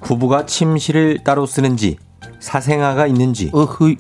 [0.01, 1.97] 부부가 침실을 따로 쓰는지,
[2.41, 3.95] 사생아가 있는지, 어흐,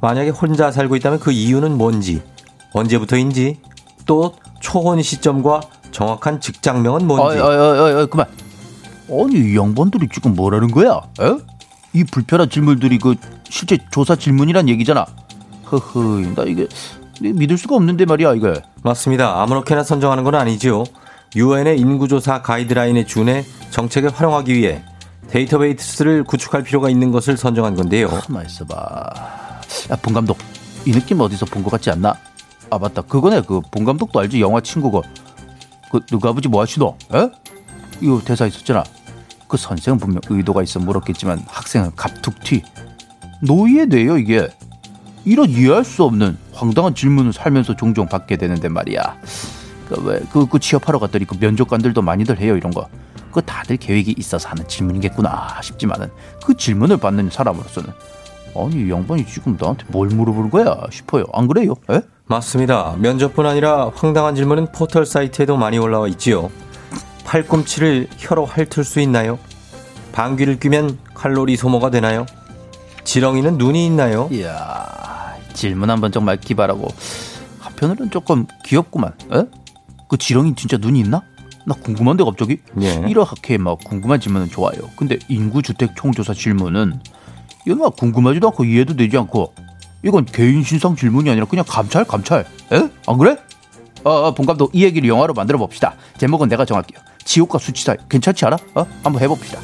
[0.00, 2.22] 만약에 혼자 살고 있다면 그 이유는 뭔지,
[2.72, 3.60] 언제부터인지,
[4.06, 7.38] 또 초혼 시점과 정확한 직장명은 뭔지.
[7.38, 8.26] 어이, 어이, 어이, 그만.
[9.08, 11.00] 아니 이 양반들이 지금 뭐라는 거야?
[11.20, 11.36] 에?
[11.92, 13.14] 이 불편한 질문들이 그
[13.48, 15.06] 실제 조사 질문이란 얘기잖아.
[15.70, 16.00] 허허,
[16.34, 16.68] 나 이게
[17.20, 18.62] 믿을 수가 없는데 말이야 이게.
[18.82, 19.42] 맞습니다.
[19.42, 20.84] 아무렇게나 선정하는 건 아니지요.
[21.34, 24.82] 유엔의 인구조사 가이드라인에 준해 정책을 활용하기 위해
[25.30, 28.08] 데이터베이스를 구축할 필요가 있는 것을 선정한 건데요.
[28.08, 28.74] 가만 있어봐.
[29.90, 30.38] 야, 본 감독.
[30.84, 32.14] 이 느낌 어디서 본 것 같지 않나?
[32.70, 33.02] 아, 맞다.
[33.02, 33.42] 그거네.
[33.42, 34.40] 그, 본 감독도 알지?
[34.40, 35.02] 영화 친구고.
[35.90, 36.96] 그, 누가 아버지 뭐 하시노?
[37.14, 37.28] 에?
[38.00, 38.84] 이거 대사 있었잖아.
[39.48, 42.62] 그 선생은 분명 의도가 있어 물었겠지만 학생은 갑툭튀.
[43.42, 44.48] 노예에 대해요, 이게.
[45.26, 49.18] 이런 이해할 수 없는 황당한 질문을 살면서 종종 받게 되는데 말이야.
[49.88, 52.88] 그, 왜, 그, 그 취업하러 갔더니 그 면접관들도 많이들 해요, 이런 거.
[53.32, 56.08] 그 다들 계획이 있어서 하는 질문이겠구나 싶지만은
[56.42, 57.90] 그 질문을 받는 사람으로서는
[58.56, 61.24] 아니 이 양반이 지금 나한테 뭘 물어보는 거야 싶어요.
[61.34, 61.74] 안 그래요?
[61.90, 62.00] 에?
[62.26, 62.96] 맞습니다.
[62.98, 66.50] 면접뿐 아니라 황당한 질문은 포털 사이트에도 많이 올라와 있지요.
[67.26, 69.38] 팔꿈치를 혀로 핥을 수 있나요?
[70.12, 72.24] 방귀를 뀌면 칼로리 소모가 되나요?
[73.04, 74.28] 지렁이는 눈이 있나요?
[74.32, 74.86] 이야,
[75.56, 76.86] 질문 한번 정말 기발하고
[77.58, 79.12] 한편으로는 조금 귀엽구만.
[79.32, 79.44] 에?
[80.08, 81.22] 그 지렁이 진짜 눈이 있나?
[81.66, 83.04] 나 궁금한데 갑자기 예.
[83.08, 84.78] 이렇게 막 궁금한 질문은 좋아요.
[84.94, 87.00] 근데 인구 주택 총조사 질문은
[87.66, 89.52] 이건 막 궁금하지도 않고 이해도 되지 않고
[90.04, 92.46] 이건 개인 신상 질문이 아니라 그냥 감찰 감찰.
[92.72, 92.88] 에?
[93.06, 93.36] 안 그래?
[94.04, 95.94] 어, 어 본감독 이 얘기를 영화로 만들어 봅시다.
[96.18, 97.00] 제목은 내가 정할게요.
[97.24, 98.56] 지옥과 수치사 괜찮지 않아?
[98.76, 98.86] 어?
[99.02, 99.58] 한번 해봅시다.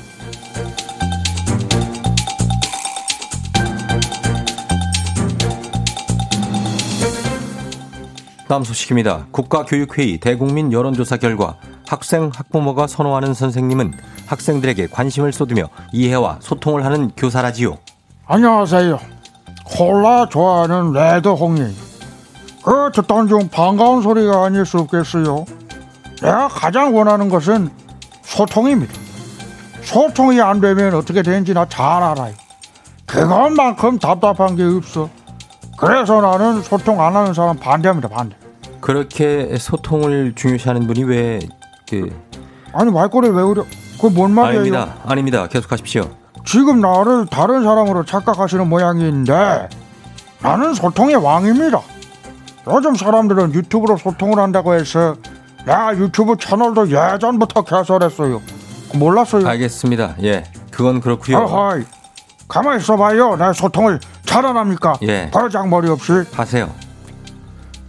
[8.53, 9.29] 다음 소식입니다.
[9.31, 11.57] 국가교육회의 대국민 여론조사 결과
[11.89, 13.95] 학생 학부모가 선호하는 선생님은
[14.27, 17.79] 학생들에게 관심을 쏟으며 이해와 소통을 하는 교사라지요.
[18.27, 19.01] 안녕하세요.
[19.65, 21.75] 콜라 좋아하는 레드홍이.
[22.63, 25.47] 그 듣던 중 반가운 소리가 아닐 수 없겠어요.
[26.21, 27.71] 내가 가장 원하는 것은
[28.21, 28.93] 소통입니다.
[29.81, 32.35] 소통이 안 되면 어떻게 되는지 나 잘 알아요.
[33.07, 35.09] 그것만큼 답답한 게 없어.
[35.79, 38.42] 그래서 나는 소통 안 하는 사람 반대합니다, 반대.
[38.83, 41.41] 그렇게 소통을 중요시하는 분이 왜
[41.93, 42.09] 그
[42.73, 43.63] 아니 말꼬리 왜 그래?
[44.01, 44.61] 그뭔 말이에요?
[44.61, 44.95] 아닙니다.
[45.05, 45.47] 아닙니다.
[45.47, 46.09] 계속하십시오.
[46.47, 49.69] 지금 나를 다른 사람으로 착각하시는 모양인데
[50.41, 51.81] 나는 소통의 왕입니다.
[52.67, 55.17] 요즘 사람들은 유튜브로 소통을 한다고 해서
[55.67, 58.41] 내가 유튜브 채널도 예전부터 개설했어요.
[58.95, 59.47] 몰랐어요?
[59.47, 60.17] 알겠습니다.
[60.23, 60.45] 예.
[60.71, 61.37] 그건 그렇고요.
[61.39, 61.83] 아하이,
[62.49, 63.37] 가만히 있어봐요.
[63.37, 64.95] 내 소통을 잘안 합니까?
[65.03, 65.31] 예.
[65.31, 66.71] 버장머리 없이 하세요.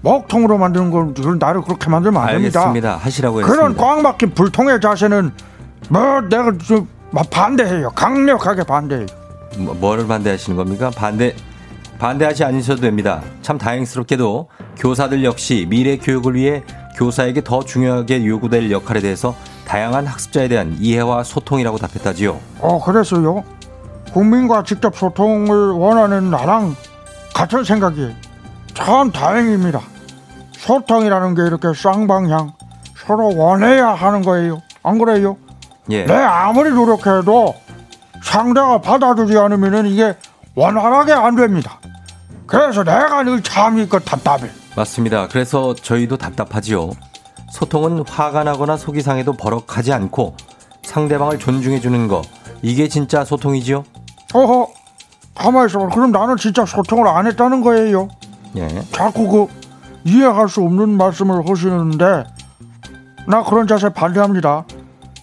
[0.04, 2.60] 먹통으로 만드는 걸 나를 그렇게 만들면 안 됩니다.
[2.60, 2.98] 알겠습니다.
[2.98, 3.84] 하시라고 그런 했습니다.
[3.84, 5.32] 꽉 막힌 불통의 자세는
[5.90, 6.88] 뭐 내가 좀
[7.32, 7.90] 반대해요.
[7.92, 9.08] 강력하게 반대해요.
[9.58, 10.92] 뭐, 뭐를 반대하시는 겁니까?
[10.96, 11.36] 반대
[12.00, 13.22] 반대하지 않으셔도 됩니다.
[13.42, 16.64] 참 다행스럽게도 교사들 역시 미래 교육을 위해
[16.98, 19.36] 교사에게 더 중요하게 요구될 역할에 대해서
[19.66, 22.40] 다양한 학습자에 대한 이해와 소통이라고 답했다지요.
[22.60, 23.44] 어, 그래서요.
[24.12, 26.76] 국민과 직접 소통을 원하는 나랑
[27.34, 28.12] 같은 생각이에요.
[28.74, 29.80] 참 다행입니다.
[30.64, 32.54] 소통이라는 게 이렇게 쌍방향
[33.06, 34.62] 서로 원해야 하는 거예요.
[34.82, 35.36] 안 그래요?
[35.90, 36.06] 예.
[36.06, 37.54] 내 아무리 노력해도
[38.24, 40.16] 상대가 받아주지 않으면 이게
[40.56, 41.80] 원활하게 안 됩니다.
[42.48, 44.50] 그래서 내가 늘 참이 그 답답해.
[44.76, 45.28] 맞습니다.
[45.28, 46.92] 그래서 저희도 답답하지요.
[47.52, 50.36] 소통은 화가 나거나 속이 상해도 버럭하지 않고
[50.84, 52.22] 상대방을 존중해 주는 거
[52.62, 53.84] 이게 진짜 소통이지요.
[54.34, 54.70] 어허,
[55.36, 55.80] 가만히 있어.
[55.90, 58.08] 그럼 나는 진짜 소통을 안 했다는 거예요.
[58.56, 58.68] 예.
[58.92, 59.63] 자꾸 그
[60.06, 62.24] 이해할 수 없는 말씀을 하시는데
[63.28, 64.66] 나 그런 자세 반대합니다.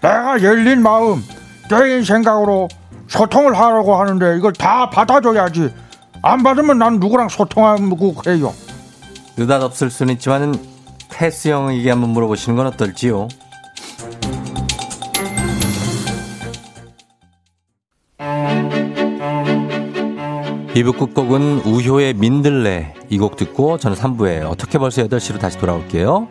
[0.01, 1.23] 내가 열린 마음,
[1.69, 2.69] 개인 생각으로
[3.09, 5.75] 소통을 하려고 하는데 이걸 다 받아줘야지.
[6.23, 8.53] 안 받으면 난 누구랑 소통하고 해요.
[9.37, 10.55] 느닷없을 수는 있지만은
[11.11, 13.29] 패스 형에게 한번 물어보시는 건 어떨지요?
[20.75, 26.29] 이부 끝곡은 우효의 민들레 이 곡 듣고 저는 3부에 어떻게 벌써 8시로 다시 돌아올게요.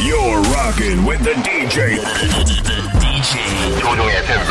[0.00, 1.98] You're rocking with the DJ.
[3.00, 3.80] DJ.
[3.80, 4.46] 조종의 FM.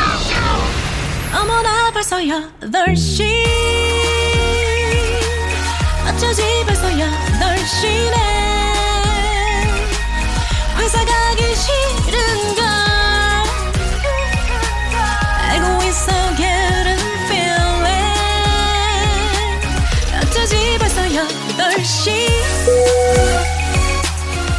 [1.34, 3.24] 어머나 벌써 8시
[6.08, 8.16] 어쩌지 벌써 8시네
[10.78, 12.14] 회사 가기 싫은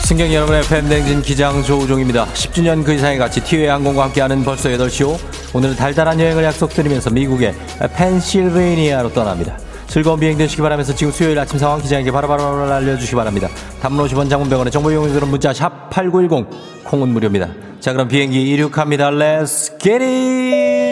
[0.07, 2.27] 승경 여러분의 팬댕진 기장 조우종입니다.
[2.27, 5.19] 10주년 그 이상의 가치 티웨이 항공과 함께하는 벌써 8시오.
[5.53, 7.53] 오늘은 달달한 여행을 약속드리면서 미국의
[7.93, 9.59] 펜실베이니아로 떠납니다.
[9.87, 13.49] 즐거운 비행 되시기 바라면서 지금 수요일 아침 상황 기장에게 바로바로 알려주시기 바랍니다.
[13.81, 16.47] 단문 50원 장문병원의 정보 이용료들은 문자 샵8910
[16.85, 17.49] 콩은 무료입니다.
[17.81, 19.09] 자 그럼 비행기 이륙합니다.
[19.11, 20.86] Let's!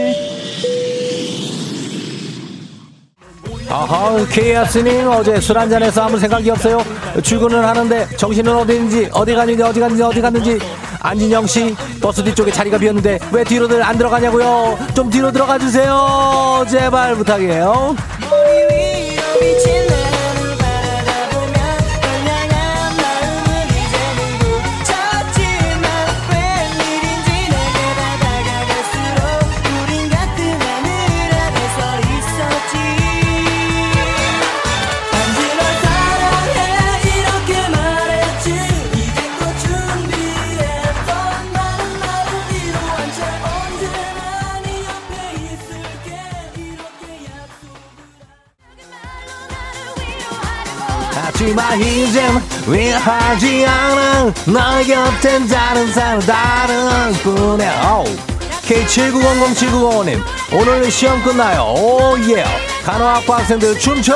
[3.75, 6.81] 아하, 케이아스님 어제 술 한잔해서 아무 생각이 없어요.
[7.21, 10.59] 출근을 하는데 정신은 어디 있는지, 어디 갔는지, 어디 갔는지, 어디 갔는지
[11.01, 14.79] 안진영 씨 버스 뒤쪽에 자리가 비었는데 왜 뒤로들 안 들어가냐고요?
[14.95, 16.65] 좀 뒤로 들어가 주세요.
[16.69, 17.97] 제발 부탁이에요.
[51.45, 58.03] 하지만 이젠 위하지 않아 너 곁엔 다른 사람 다른 뿐이야
[58.63, 60.19] K79007905님
[60.53, 61.71] 오늘 시험 끝나요.
[61.77, 62.43] oh yeah
[62.83, 64.15] 간호학과 학생들 춤춰.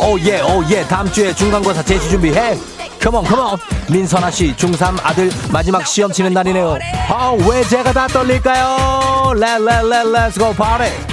[0.00, 2.56] oh yeah oh yeah 다음주에 중간고사 제시 준비해.
[3.00, 6.78] come on come on 민선아씨 중3 아들 마지막 시험 치는 날이네요.
[7.08, 9.32] 아왜 제가 다 떨릴까요?
[9.34, 11.09] let let let let's go party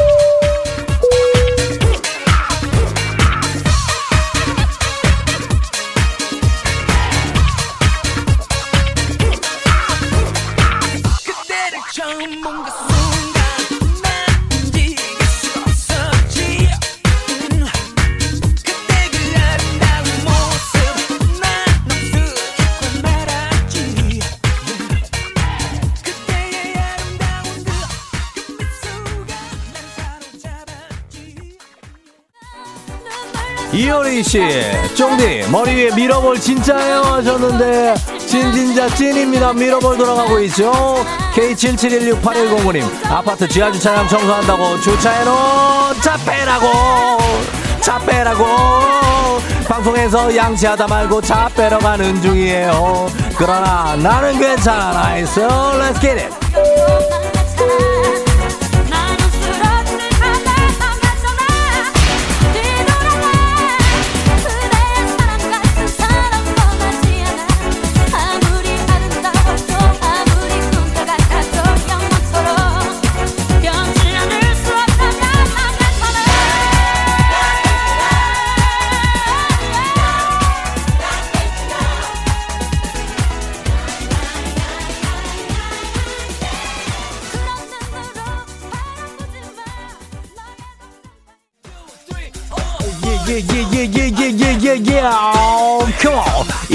[33.78, 34.42] 이효리 씨,
[34.96, 37.94] 쫑디 머리 위에 밀어볼 진짜예요 하셨는데
[38.26, 39.54] 진진자 찐입니다.
[39.54, 40.74] 밀어볼 돌아가고 있죠.
[41.36, 46.68] K77168105님 아파트 지하 주차장 청소한다고 주차해놓은 차 빼라고
[47.80, 48.46] 차 빼라고
[49.68, 53.12] 방송에서 양치하다 말고 차 빼러 가는 중이에요.
[53.38, 55.18] 그러나 나는 괜찮아.
[55.18, 56.34] Let's get it.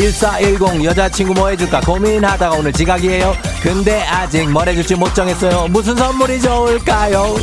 [0.03, 3.36] 1410 여자친구 뭐 해줄까 고민하다가 오늘 지각이에요.
[3.62, 5.68] 근데 아직 뭘 해줄지 못 정했어요.
[5.68, 7.36] 무슨 선물이 좋을까요?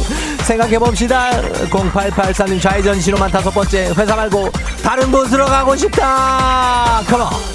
[0.44, 1.42] 생각해봅시다.
[1.70, 4.50] 0884님 좌회전 신호만 다섯 번째 회사 말고
[4.84, 7.02] 다른 곳으로 가고 싶다.
[7.08, 7.49] 컴온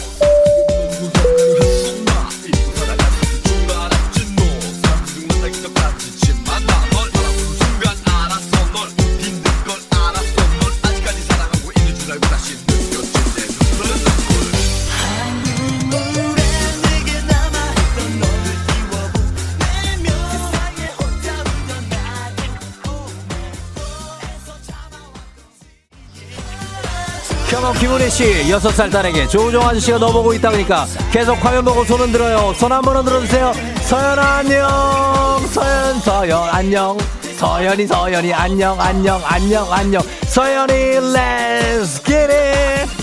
[28.05, 31.85] 컴온 김은혜 씨 여섯 살 딸에게 조우종 아저씨가 너 보고 있다 그러니까 계속 화면 보고
[31.85, 32.53] 손 흔들어요.
[32.55, 33.53] 손 한번 흔들어주세요.
[33.83, 35.47] 서연아 안녕.
[35.49, 36.99] 서연 서연 안녕.
[37.37, 40.03] 서연이 서연이 안녕 안녕 안녕 안녕.
[40.27, 40.73] 서연이
[41.13, 42.94] let's get it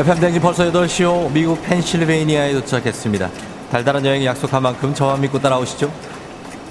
[0.00, 1.30] FM 대행진 벌써 8시요.
[1.30, 3.28] 미국 펜실베이니아에 도착했습니다.
[3.70, 5.92] 달달한 여행 약속한 만큼 저만 믿고 따라오시죠.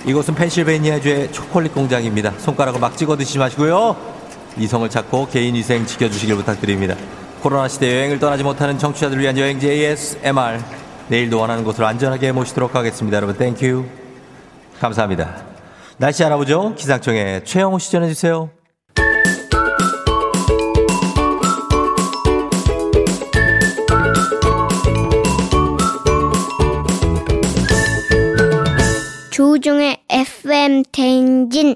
[0.07, 2.33] 이곳은 펜실베이니아주의 초콜릿 공장입니다.
[2.39, 3.95] 손가락을 막 찍어 드시지 마시고요.
[4.57, 6.95] 이성을 찾고 개인 위생 지켜주시길 부탁드립니다.
[7.43, 10.59] 코로나 시대 여행을 떠나지 못하는 청취자들을 위한 여행지 ASMR.
[11.09, 13.17] 내일도 원하는 곳으로 안전하게 모시도록 하겠습니다.
[13.17, 13.85] 여러분, thank you.
[14.79, 15.35] 감사합니다.
[15.97, 16.73] 날씨 알아보죠.
[16.73, 18.58] 기상청에 최영호 씨 전해주세요.
[29.39, 31.73] 조종의 FM 대행진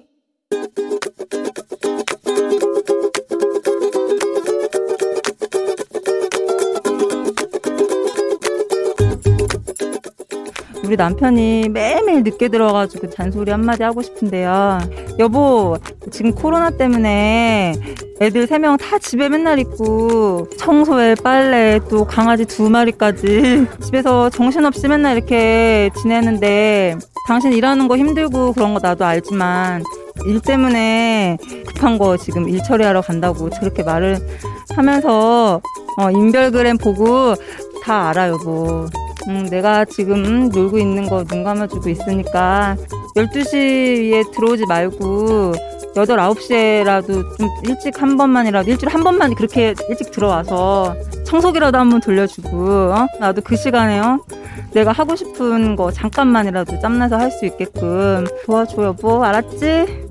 [10.83, 14.79] 우리 남편이 매일매일 늦게 들어가지고 잔소리 한마디 하고 싶은데요.
[15.19, 15.77] 여보,
[16.11, 17.73] 지금 코로나 때문에
[18.19, 24.89] 애들 세 명 다 집에 맨날 있고 청소에 빨래 또 강아지 두 마리까지 집에서 정신없이
[24.89, 26.97] 맨날 이렇게 지내는데
[27.27, 29.83] 당신 일하는 거 힘들고 그런 거 나도 알지만
[30.25, 34.17] 일 때문에 급한 거 지금 일 처리하러 간다고 저렇게 말을
[34.75, 35.61] 하면서
[35.97, 37.35] 어, 인별그램 보고
[37.83, 38.87] 다 알아요 뭐
[39.29, 42.75] 음, 내가 지금 음, 놀고 있는 거 눈 감아주고 있으니까
[43.15, 45.53] 12시에 들어오지 말고
[45.95, 50.95] 8, 9시에라도 좀 일찍 한 번만이라도 일주일에 한 번만 그렇게 일찍 들어와서
[51.25, 52.49] 청소기라도 한 번 돌려주고
[52.93, 53.07] 어?
[53.19, 54.19] 나도 그 시간에 요
[54.73, 60.02] 내가 하고 싶은 거 잠깐만이라도 짬내서 할 수 있게끔 도와줘 여보 알았지?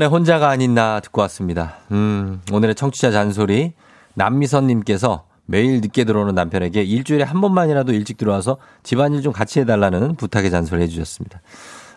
[0.00, 1.76] 서영은의 혼자가 아닌 나 듣고 왔습니다.
[1.92, 3.74] 음, 오늘의 청취자 잔소리.
[4.14, 10.50] 남미선님께서 매일 늦게 들어오는 남편에게 일주일에 한 번만이라도 일찍 들어와서 집안일 좀 같이 해달라는 부탁의
[10.50, 11.42] 잔소리 해주셨습니다.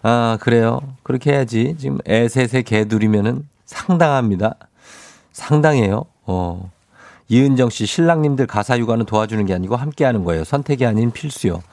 [0.03, 0.81] 아, 그래요.
[1.03, 1.75] 그렇게 해야지.
[1.79, 4.55] 지금 애 셋에 개 둘이면은 상당합니다.
[5.31, 6.03] 상당해요.
[6.25, 6.69] 어.
[7.29, 10.43] 이은정 씨, 신랑님들 가사 육아는 도와주는 게 아니고 함께 하는 거예요.
[10.43, 11.63] 선택이 아닌 필수요.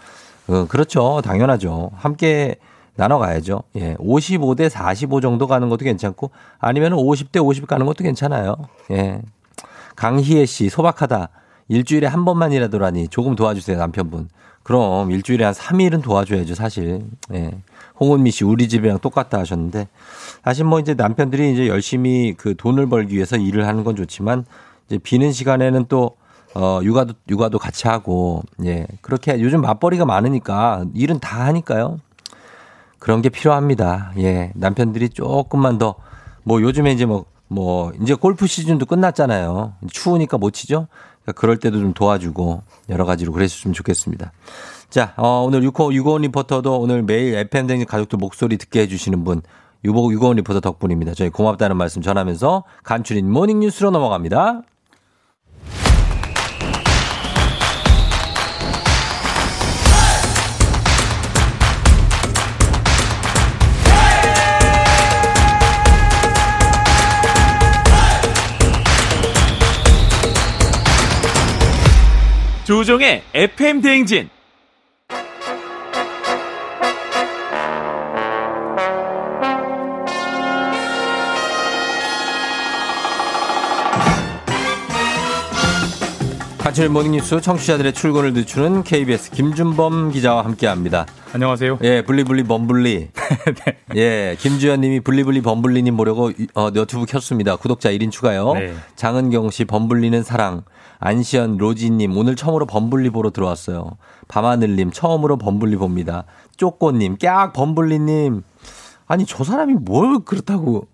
[0.46, 1.20] 어, 그렇죠.
[1.24, 1.90] 당연하죠.
[1.96, 2.56] 함께
[3.00, 3.62] 나눠 가야죠.
[3.76, 3.94] 예.
[3.94, 8.56] 55대 45 정도 가는 것도 괜찮고 아니면 50대 50 가는 것도 괜찮아요.
[8.90, 9.22] 예.
[9.96, 11.30] 강희애 씨, 소박하다.
[11.68, 14.28] 일주일에 한 번만이라도라니 조금 도와주세요, 남편분.
[14.62, 17.06] 그럼 일주일에 한 3일은 도와줘야죠, 사실.
[17.32, 17.52] 예.
[17.98, 19.88] 홍은미 씨, 우리 집이랑 똑같다 하셨는데
[20.44, 24.44] 사실 뭐 이제 남편들이 이제 열심히 그 돈을 벌기 위해서 일을 하는 건 좋지만
[24.88, 26.16] 이제 비는 시간에는 또
[26.54, 28.86] 어, 육아도, 육아도 같이 하고, 예.
[29.00, 31.98] 그렇게 요즘 맞벌이가 많으니까 일은 다 하니까요.
[33.00, 34.12] 그런 게 필요합니다.
[34.18, 34.52] 예.
[34.54, 35.96] 남편들이 조금만 더,
[36.44, 39.72] 뭐 요즘에 이제 뭐, 뭐, 이제 골프 시즌도 끝났잖아요.
[39.90, 40.86] 추우니까 못 치죠?
[41.22, 44.32] 그러니까 그럴 때도 좀 도와주고 여러 가지로 그랬으면 좋겠습니다.
[44.90, 49.42] 자, 어, 오늘 6호, 유고원 리포터도 오늘 매일 FM대행진 가족들 목소리 듣게 해주시는 분,
[49.84, 51.14] 유보, 유고원 리포터 덕분입니다.
[51.14, 54.62] 저희 고맙다는 말씀 전하면서 간추린 모닝뉴스로 넘어갑니다.
[72.70, 74.28] 조우종의 FM 대행진.
[86.58, 91.06] 간추린 모닝뉴스 청취자들의 출근을 늦추는 KBS 김준범 기자와 함께합니다.
[91.32, 91.80] 안녕하세요.
[91.82, 93.08] 예, 블리블리 범블리.
[93.96, 97.56] 예, 김주현 님이 블리블리 범블리님 보려고 어, 너튜브 켰습니다.
[97.56, 98.54] 구독자 1인 추가요.
[98.54, 98.72] 네.
[98.94, 100.62] 장은경 씨 범블리는 사랑.
[101.00, 103.96] 안시현 로지님 오늘 처음으로 범블리 보러 들어왔어요.
[104.28, 106.24] 밤하늘님 처음으로 범블리 봅니다.
[106.58, 108.42] 쪼꼬님 깍 범블리님.
[109.06, 110.86] 아니 저 사람이 뭘 그렇다고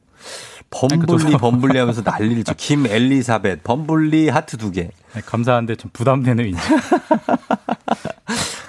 [0.70, 2.54] 범블리 범블리 하면서 난리를 쳐.
[2.56, 4.90] 김 엘리사벳 범블리 하트 두 개.
[5.12, 6.60] 네, 감사한데 좀 부담되는 인지.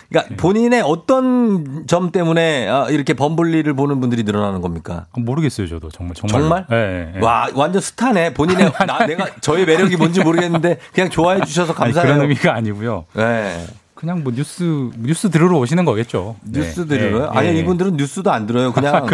[0.10, 5.06] 그러니까 본인의 어떤 점 때문에 아, 이렇게 범블리를 보는 분들이 늘어나는 겁니까?
[5.16, 6.42] 모르겠어요, 저도 정말 정말.
[6.42, 6.66] 정말?
[6.70, 7.20] 네, 네.
[7.26, 8.34] 와 완전 스타네.
[8.34, 12.08] 본인의 나 내가 저의 매력이 뭔지 모르겠는데 그냥 좋아해 주셔서 아니, 감사해요.
[12.14, 13.06] 그런 의미가 아니고요.
[13.14, 13.66] 네.
[13.98, 16.36] 그냥 뭐 뉴스 뉴스 들으러 오시는 거겠죠.
[16.46, 17.32] 뉴스 네, 들으러요?
[17.32, 17.60] 네, 아니 네.
[17.60, 18.72] 이분들은 뉴스도 안 들어요.
[18.72, 19.08] 그냥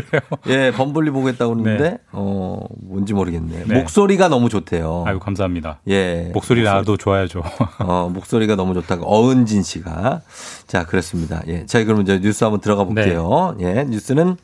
[0.48, 1.98] 예 범블리 보겠다고 그러는데 네.
[2.12, 3.64] 어 뭔지 모르겠네.
[3.66, 3.74] 네.
[3.80, 5.06] 목소리가 너무 좋대요.
[5.08, 5.80] 아유 감사합니다.
[5.88, 6.32] 예.
[6.34, 7.44] 목소리 나도 좋아야죠.
[7.80, 10.22] 어, 목소리가 너무 좋다고 어은진 씨가
[10.68, 11.42] 자 그렇습니다.
[11.48, 13.56] 예, 저희 그러면 이제 뉴스 한번 들어가 볼게요.
[13.62, 14.36] 예, 뉴스는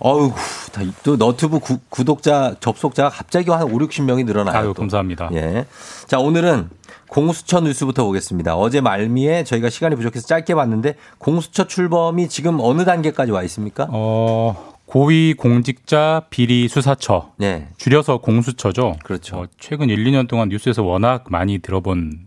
[0.00, 0.32] 어우
[0.72, 4.56] 다또 너튜브 구, 구독자 접속자가 갑자기 한 5, 60명이 늘어나요.
[4.56, 4.74] 아유 또.
[4.74, 5.30] 감사합니다.
[5.34, 5.66] 예.
[6.06, 6.70] 자, 오늘은
[7.08, 8.56] 공수처 뉴스부터 보겠습니다.
[8.56, 13.88] 어제 말미에 저희가 시간이 부족해서 짧게 봤는데 공수처 출범이 지금 어느 단계까지 와 있습니까?
[13.90, 17.32] 어 고위 공직자 비리 수사처.
[17.36, 17.68] 네.
[17.76, 18.96] 줄여서 공수처죠.
[19.04, 19.36] 그렇죠.
[19.36, 22.20] 어, 최근 1, 2년 동안 뉴스에서 워낙 많이 들어본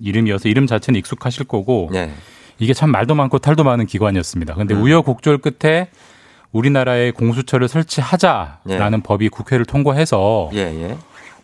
[0.00, 2.12] 이름이어서 이름 자체는 익숙하실 거고 네.
[2.58, 4.54] 이게 참 말도 많고 탈도 많은 기관이었습니다.
[4.54, 4.82] 근데 음.
[4.82, 5.88] 우여곡절 끝에
[6.52, 10.96] 우리나라에 공수처를 설치하자라는 법이 국회를 통과해서 예, 예.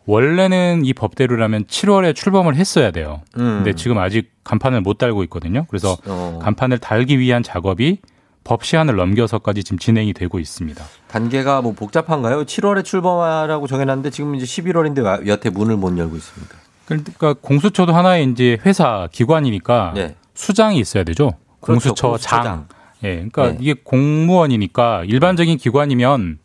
[0.06, 3.22] 원래는 이 법대로라면 7월에 출범을 했어야 돼요.
[3.38, 3.62] 음.
[3.62, 5.66] 근데 지금 아직 간판을 못 달고 있거든요.
[5.68, 6.38] 그래서 어.
[6.42, 7.98] 간판을 달기 위한 작업이
[8.44, 10.84] 법 시한을 넘겨서까지 지금 진행이 되고 있습니다.
[11.08, 12.44] 단계가 뭐 복잡한가요?
[12.44, 16.54] 7월에 출범하라고 정해놨는데 지금 이제 11월인데 여태 문을 못 열고 있습니다.
[16.86, 20.14] 그러니까 공수처도 하나의 이제 회사 기관이니까 네.
[20.34, 21.32] 수장이 있어야 되죠.
[21.60, 21.80] 그렇죠.
[21.80, 22.68] 공수처 공수처장.
[23.06, 23.10] 장.
[23.10, 23.58] 예, 그러니까 네.
[23.60, 26.38] 이게 공무원이니까 일반적인 기관이면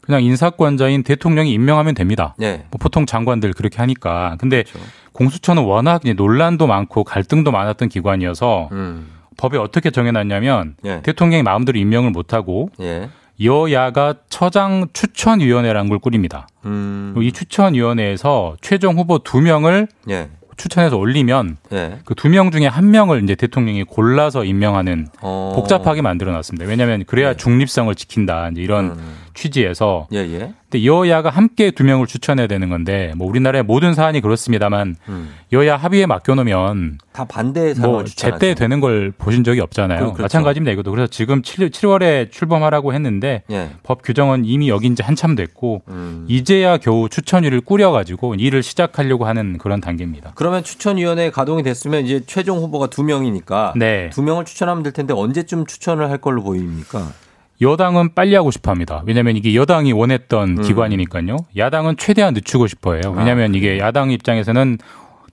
[0.00, 2.34] 그냥 인사권자인 대통령이 임명하면 됩니다.
[2.38, 2.64] 네.
[2.70, 4.36] 뭐 보통 장관들 그렇게 하니까.
[4.38, 4.64] 근데
[5.12, 9.10] 공수처는 워낙 논란도 많고 갈등도 많았던 기관이어서 음.
[9.36, 11.00] 법에 어떻게 정해놨냐면 예.
[11.02, 13.08] 대통령이 마음대로 임명을 못하고 예.
[13.42, 16.46] 여야가 처장 추천위원회라는 걸 꾸립니다.
[16.66, 17.14] 음.
[17.18, 20.28] 이 추천위원회에서 최종 후보 두 명을 예.
[20.60, 21.98] 추천해서 올리면 예.
[22.04, 25.54] 그두 명 중에 한 명을 이제 대통령이 골라서 임명하는 어.
[25.56, 26.66] 복잡하게 만들어 놨습니다.
[26.66, 28.50] 왜냐하면 그래야 중립성을 지킨다.
[28.50, 28.98] 이제 이런
[29.34, 30.06] 취지에서.
[30.12, 30.52] 예, 예.
[30.70, 35.30] 근데 여야가 함께 두 명을 추천해야 되는 건데 뭐 우리나라의 모든 사안이 그렇습니다만 음.
[35.52, 38.04] 여야 합의에 맡겨놓으면 다 반대 사람을 뭐.
[38.04, 39.98] 제때 되는 걸 보신 적이 없잖아요.
[39.98, 40.22] 그- 그렇죠.
[40.22, 40.72] 마찬가지입니다.
[40.72, 43.70] 이것도 그래서 지금 7, 7월에 출범하라고 했는데 예.
[43.82, 46.26] 법 규정은 이미 여긴 지 한참 됐고 음.
[46.28, 50.32] 이제야 겨우 추천위를 꾸려가지고 일을 시작하려고 하는 그런 단계입니다.
[50.36, 54.08] 그러면 추천위원회 가동이 됐으면 이제 최종 후보가 두 명이니까 네.
[54.12, 57.12] 두 명을 추천하면 될 텐데 언제쯤 추천을 할 걸로 보입니까?
[57.60, 59.02] 여당은 빨리 하고 싶어 합니다.
[59.06, 60.62] 왜냐하면 이게 여당이 원했던 음.
[60.62, 61.36] 기관이니까요.
[61.56, 63.14] 야당은 최대한 늦추고 싶어 해요.
[63.16, 64.78] 왜냐하면 이게 야당 입장에서는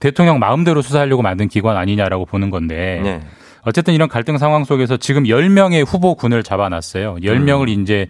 [0.00, 3.20] 대통령 마음대로 수사하려고 만든 기관 아니냐라고 보는 건데 네.
[3.62, 7.16] 어쨌든 이런 갈등 상황 속에서 지금 10명의 후보군을 잡아놨어요.
[7.16, 8.08] 10명을 이제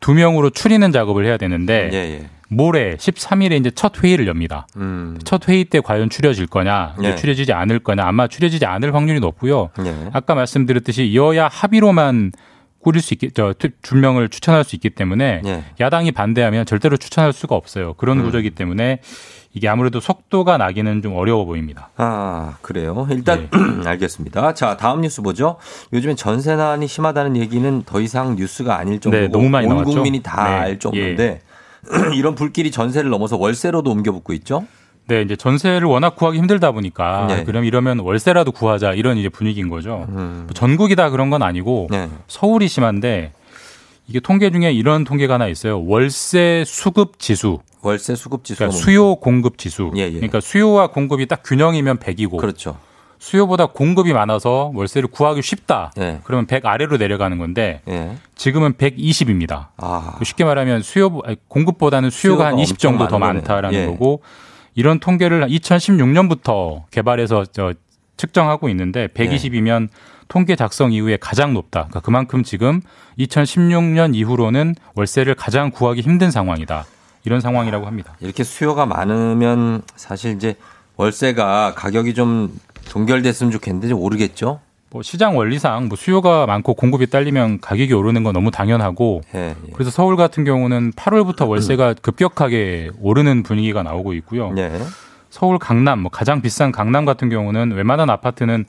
[0.00, 1.90] 두 명으로 추리는 작업을 해야 되는데 음.
[1.92, 2.26] 예, 예.
[2.48, 4.66] 모레 13일에 이제 첫 회의를 엽니다.
[4.76, 5.16] 음.
[5.24, 7.14] 첫 회의 때 과연 추려질 거냐, 이제 네.
[7.14, 9.70] 추려지지 않을 거냐, 아마 추려지지 않을 확률이 높고요.
[9.84, 9.94] 예.
[10.12, 12.32] 아까 말씀드렸듯이 여야 합의로만
[12.82, 15.64] 꾸릴 수 있게 저두 명을 추천할 수 있기 때문에 예.
[15.78, 17.94] 야당이 반대하면 절대로 추천할 수가 없어요.
[17.94, 18.24] 그런 음.
[18.24, 19.00] 구조이기 때문에
[19.52, 21.90] 이게 아무래도 속도가 나기는 좀 어려워 보입니다.
[21.96, 23.06] 아, 그래요.
[23.10, 23.58] 일단 네.
[23.84, 24.54] 알겠습니다.
[24.54, 25.56] 자, 다음 뉴스 보죠.
[25.92, 29.90] 요즘엔 전세난이 심하다는 얘기는 더 이상 뉴스가 아닐 정도고 네, 너무 많이 온 나왔죠.
[29.90, 31.40] 국민이 다 네, 알 정도인데
[32.14, 34.64] 이런 불길이 전세를 넘어서 월세로도 옮겨붙고 있죠.
[35.10, 37.42] 네, 이제 전세를 워낙 구하기 힘들다 보니까 네.
[37.42, 40.06] 그럼 이러면 월세라도 구하자 이런 이제 분위기인 거죠.
[40.10, 40.44] 음.
[40.46, 42.08] 뭐 전국이 다 그런 건 아니고 네.
[42.28, 43.32] 서울이 심한데
[44.06, 45.84] 이게 통계 중에 이런 통계가 하나 있어요.
[45.84, 47.58] 월세 수급 지수.
[47.82, 48.84] 월세 수급 지수가 그러니까?
[48.84, 49.90] 수요 공급 지수.
[49.96, 50.12] 예, 예.
[50.12, 52.76] 그러니까 수요와 공급이 딱 균형이면 100이고 그렇죠.
[53.18, 55.90] 수요보다 공급이 많아서 월세를 구하기 쉽다.
[55.98, 56.20] 예.
[56.22, 58.12] 그러면 100 아래로 내려가는 건데 예.
[58.36, 59.68] 지금은 120입니다.
[59.76, 60.18] 아.
[60.22, 63.76] 쉽게 말하면 수요 공급보다는 수요가, 수요가 한 20 정도 더 많다라는.
[63.76, 63.86] 예.
[63.86, 64.22] 거고
[64.74, 67.74] 이런 통계를 2016년부터 개발해서 저
[68.16, 69.88] 측정하고 있는데 120이면
[70.28, 71.80] 통계 작성 이후에 가장 높다.
[71.80, 72.80] 그러니까 그만큼 지금
[73.18, 76.86] 2016년 이후로는 월세를 가장 구하기 힘든 상황이다.
[77.24, 78.16] 이런 상황이라고 합니다.
[78.20, 80.56] 이렇게 수요가 많으면 사실 이제
[80.96, 82.58] 월세가 가격이 좀
[82.90, 84.60] 동결됐으면 좋겠는데 좀 오르겠죠.
[84.92, 89.70] 뭐 시장 원리상 뭐 수요가 많고 공급이 딸리면 가격이 오르는 건 너무 당연하고 예, 예.
[89.72, 94.52] 그래서 서울 같은 경우는 8월부터 월세가 급격하게 오르는 분위기가 나오고 있고요.
[94.58, 94.72] 예.
[95.30, 98.64] 서울 강남 뭐 가장 비싼 강남 같은 경우는 웬만한 아파트는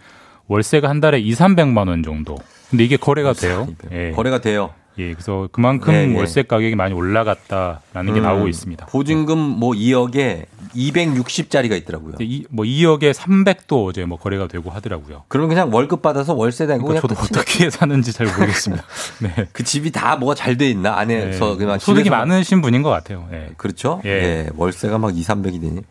[0.48, 2.38] 월세가 한 달에 2, 300만 원 정도.
[2.72, 3.68] 근데 이게 거래가 돼요.
[3.92, 4.12] 예.
[4.12, 4.72] 거래가 돼요.
[4.98, 6.18] 예, 그래서 그만큼 예, 예.
[6.18, 8.88] 월세 가격이 많이 올라갔다라는 게 음, 나오고 있습니다.
[8.88, 10.46] 보증금 뭐 2억에
[10.76, 12.16] 260짜리가 있더라고요.
[12.20, 15.24] 이, 뭐 2억에 300도 어제 뭐 거래가 되고 하더라고요.
[15.30, 18.84] 그러면 그냥 월급 받아서 월세 내고 그러니까 저도 어떻게 사는지 잘 모르겠습니다.
[19.22, 19.48] 네.
[19.54, 21.58] 그 집이 다 뭐가 잘 돼 있나 안에서 네.
[21.58, 23.28] 그냥 소득이 많으신 분인 것 같아요.
[23.32, 23.50] 예.
[23.56, 24.02] 그렇죠.
[24.04, 24.10] 예.
[24.10, 24.50] 예.
[24.58, 25.82] 월세가 막 2, 300이 되니.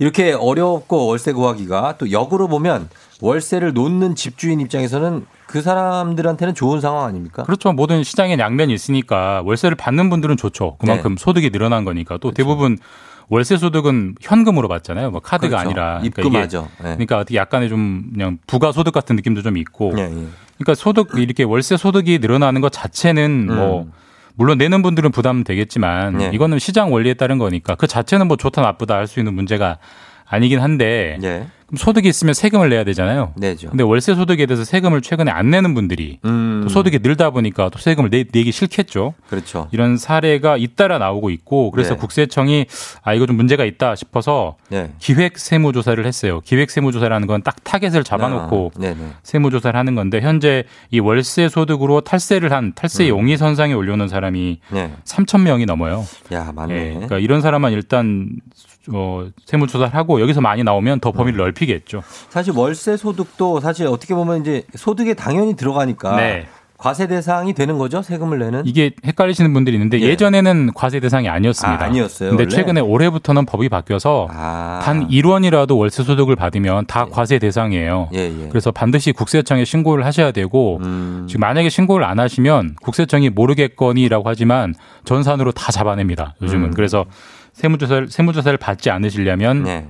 [0.00, 2.88] 이렇게 어렵고 월세 구하기가 또 역으로 보면
[3.20, 7.42] 월세를 놓는 집주인 입장에서는 그 사람들한테는 좋은 상황 아닙니까?
[7.42, 7.72] 그렇죠.
[7.72, 10.76] 모든 시장에 양면이 있으니까 월세를 받는 분들은 좋죠.
[10.78, 11.20] 그만큼 네.
[11.20, 12.76] 소득이 늘어난 거니까 또 대부분
[13.30, 15.10] 월세 소득은 현금으로 받잖아요.
[15.10, 15.68] 뭐 카드가 그렇죠.
[15.68, 16.68] 아니라 그러니까 입금하죠.
[16.78, 16.90] 네.
[16.90, 19.92] 그러니까 어떻게 약간의 좀 그냥 부가 소득 같은 느낌도 좀 있고.
[19.96, 20.26] 예, 예.
[20.58, 23.92] 그러니까 소득 이렇게 월세 소득이 늘어나는 것 자체는 뭐 음.
[24.34, 26.30] 물론 내는 분들은 부담 되겠지만 네.
[26.32, 29.78] 이거는 시장 원리에 따른 거니까 그 자체는 뭐 좋다 나쁘다 할 수 있는 문제가
[30.26, 31.46] 아니긴 한데 예.
[31.68, 33.32] 그럼 소득이 있으면 세금을 내야 되잖아요.
[33.36, 33.68] 내죠.
[33.68, 36.60] 근데 월세 소득에 대해서 세금을 최근에 안 내는 분들이 음.
[36.62, 39.14] 또 소득이 늘다 보니까 또 세금을 내, 내기 싫겠죠.
[39.28, 39.68] 그렇죠.
[39.72, 42.00] 이런 사례가 잇따라 나오고 있고 그래서 네.
[42.00, 42.66] 국세청이
[43.02, 44.90] 아 이거 좀 문제가 있다 싶어서 네.
[44.98, 46.40] 기획 세무 조사를 했어요.
[46.44, 48.96] 기획 세무 조사라는 건 딱 타겟을 잡아놓고 아, 네네.
[49.22, 53.08] 세무 조사를 하는 건데 현재 이 월세 소득으로 탈세를 한 탈세 음.
[53.08, 54.92] 용의 선상에 올려놓은 사람이 네.
[55.04, 56.04] 3천 명이 넘어요.
[56.32, 56.74] 야, 맞네.
[56.74, 58.28] 예, 그러니까 이런 사람만 일단
[58.92, 61.12] 어, 세무조사를 하고 여기서 많이 나오면 더 음.
[61.12, 62.02] 범위를 넓히겠죠.
[62.30, 66.46] 사실 월세 소득도 사실 어떻게 보면 이제 소득에 당연히 들어가니까 네.
[66.78, 68.02] 과세 대상이 되는 거죠?
[68.02, 68.62] 세금을 내는?
[68.64, 70.14] 이게 헷갈리시는 분들이 있는데 예.
[70.14, 71.82] 전에는 과세 대상이 아니었습니다.
[71.82, 72.54] 아, 아니었어요, 근데 원래?
[72.54, 74.80] 최근에 올해부터는 법이 바뀌어서 아.
[74.84, 78.10] 단 1원이라도 월세 소득을 받으면 다 과세 대상이에요.
[78.14, 78.48] 예, 예.
[78.48, 81.26] 그래서 반드시 국세청에 신고를 하셔야 되고 음.
[81.28, 84.72] 지금 만약에 신고를 안 하시면 국세청이 모르겠거니라고 하지만
[85.04, 86.36] 전산으로 다 잡아냅니다.
[86.42, 86.74] 요즘은 음.
[86.74, 87.06] 그래서
[87.62, 89.86] 세무조사를 세무조사를 받지 않으시려면 네.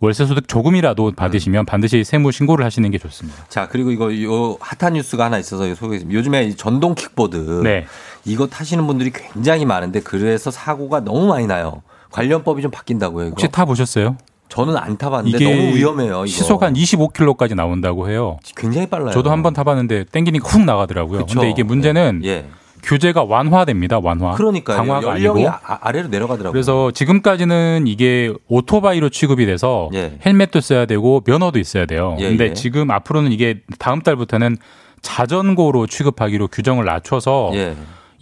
[0.00, 3.44] 월세 소득 조금이라도 받으시면 반드시 세무 신고를 하시는 게 좋습니다.
[3.48, 6.18] 자, 그리고 이거 요 핫한 뉴스가 하나 있어서 소개했습니다.
[6.18, 7.60] 요즘에 이 전동 킥보드.
[7.62, 7.86] 네.
[8.24, 11.82] 이거 타시는 분들이 굉장히 많은데 그래서 사고가 너무 많이 나요.
[12.10, 13.30] 관련법이 좀 바뀐다고요, 이거.
[13.30, 14.16] 혹시 타 보셨어요?
[14.48, 16.26] 저는 안 타봤는데 이게 너무 위험해요, 이거.
[16.26, 18.38] 시속 한 25km까지 나온다고 해요.
[18.56, 19.10] 굉장히 빨라요.
[19.12, 21.20] 저도 한 번 타봤는데 땡기니까 훅 나가더라고요.
[21.20, 21.40] 그쵸.
[21.40, 22.46] 근데 이게 문제는 예.
[22.84, 23.98] 규제가 완화됩니다.
[23.98, 24.32] 완화.
[24.32, 24.76] 그러니까요.
[24.76, 25.62] 강화가 연령이 아니고.
[25.66, 26.52] 아, 아래로 내려가더라고요.
[26.52, 30.18] 그래서 지금까지는 이게 오토바이로 취급이 돼서 예.
[30.24, 32.16] 헬멧도 써야 되고 면허도 있어야 돼요.
[32.20, 32.52] 예, 근데 예.
[32.52, 34.56] 지금 앞으로는 이게 다음 달부터는
[35.02, 37.74] 자전거로 취급하기로 규정을 낮춰서 예.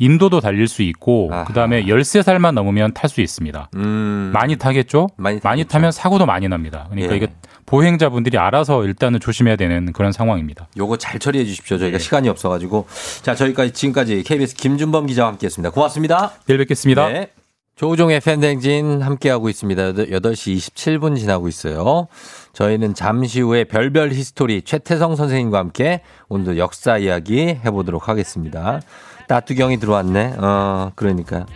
[0.03, 1.45] 인도도 달릴 수 있고 아하.
[1.45, 3.71] 그다음에 13살만 넘으면 탈 수 있습니다.
[3.77, 4.31] 음.
[4.35, 5.09] 많이 타겠죠?
[5.17, 6.87] 많이 타면 사고도 많이 납니다.
[6.91, 7.17] 그러니까 예.
[7.19, 7.29] 이게
[7.67, 10.67] 보행자분들이 알아서 일단은 조심해야 되는 그런 상황입니다.
[10.77, 11.77] 요거 잘 처리해 주십시오.
[11.77, 11.83] 네.
[11.83, 12.87] 저희가 시간이 없어 가지고.
[13.23, 15.71] 자, 저희까지 지금까지 KBS 김준범 기자와 함께 했습니다.
[15.71, 16.33] 고맙습니다.
[16.47, 17.09] 내일 뵙겠습니다.
[17.09, 17.29] 네.
[17.77, 19.93] 조우종의 FM대행진 함께하고 있습니다.
[19.93, 22.09] 8시 27분 지나고 있어요.
[22.53, 28.81] 저희는 잠시 후에 별별 히스토리 최태성 선생님과 함께 오늘도 역사 이야기 해보도록 하겠습니다.
[29.29, 30.35] 따뚜경이 들어왔네.
[30.39, 31.47] 어, 그러니까.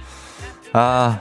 [0.72, 1.20] 아,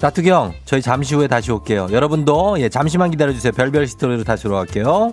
[0.00, 1.88] 따뚜경, 저희 잠시 후에 다시 올게요.
[1.90, 3.52] 여러분도 예, 잠시만 기다려주세요.
[3.52, 5.12] 별별 히스토리로 다시 돌아갈게요.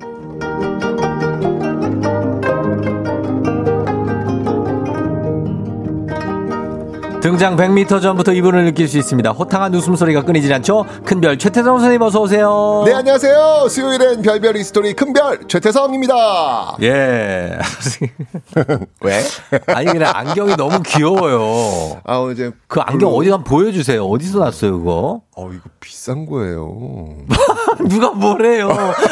[7.21, 9.29] 등장 100m 전부터 이분을 느낄 수 있습니다.
[9.29, 10.85] 호탕한 웃음소리가 끊이질 않죠?
[11.05, 12.81] 큰별 최태성 선생님 어서 오세요.
[12.85, 13.67] 네, 안녕하세요.
[13.69, 16.77] 수요일엔 별별 히스토리 큰별 최태성입니다.
[16.81, 17.59] 예.
[19.01, 19.21] 왜?
[19.67, 22.01] 아니 그냥 안경이 너무 귀여워요.
[22.05, 24.03] 아, 이제 그 안경 어디 한번 보여주세요.
[24.03, 25.21] 어디서 났어요 그거?
[25.37, 27.15] 어, 이거 비싼 거예요.
[27.89, 28.69] 누가 뭐래요?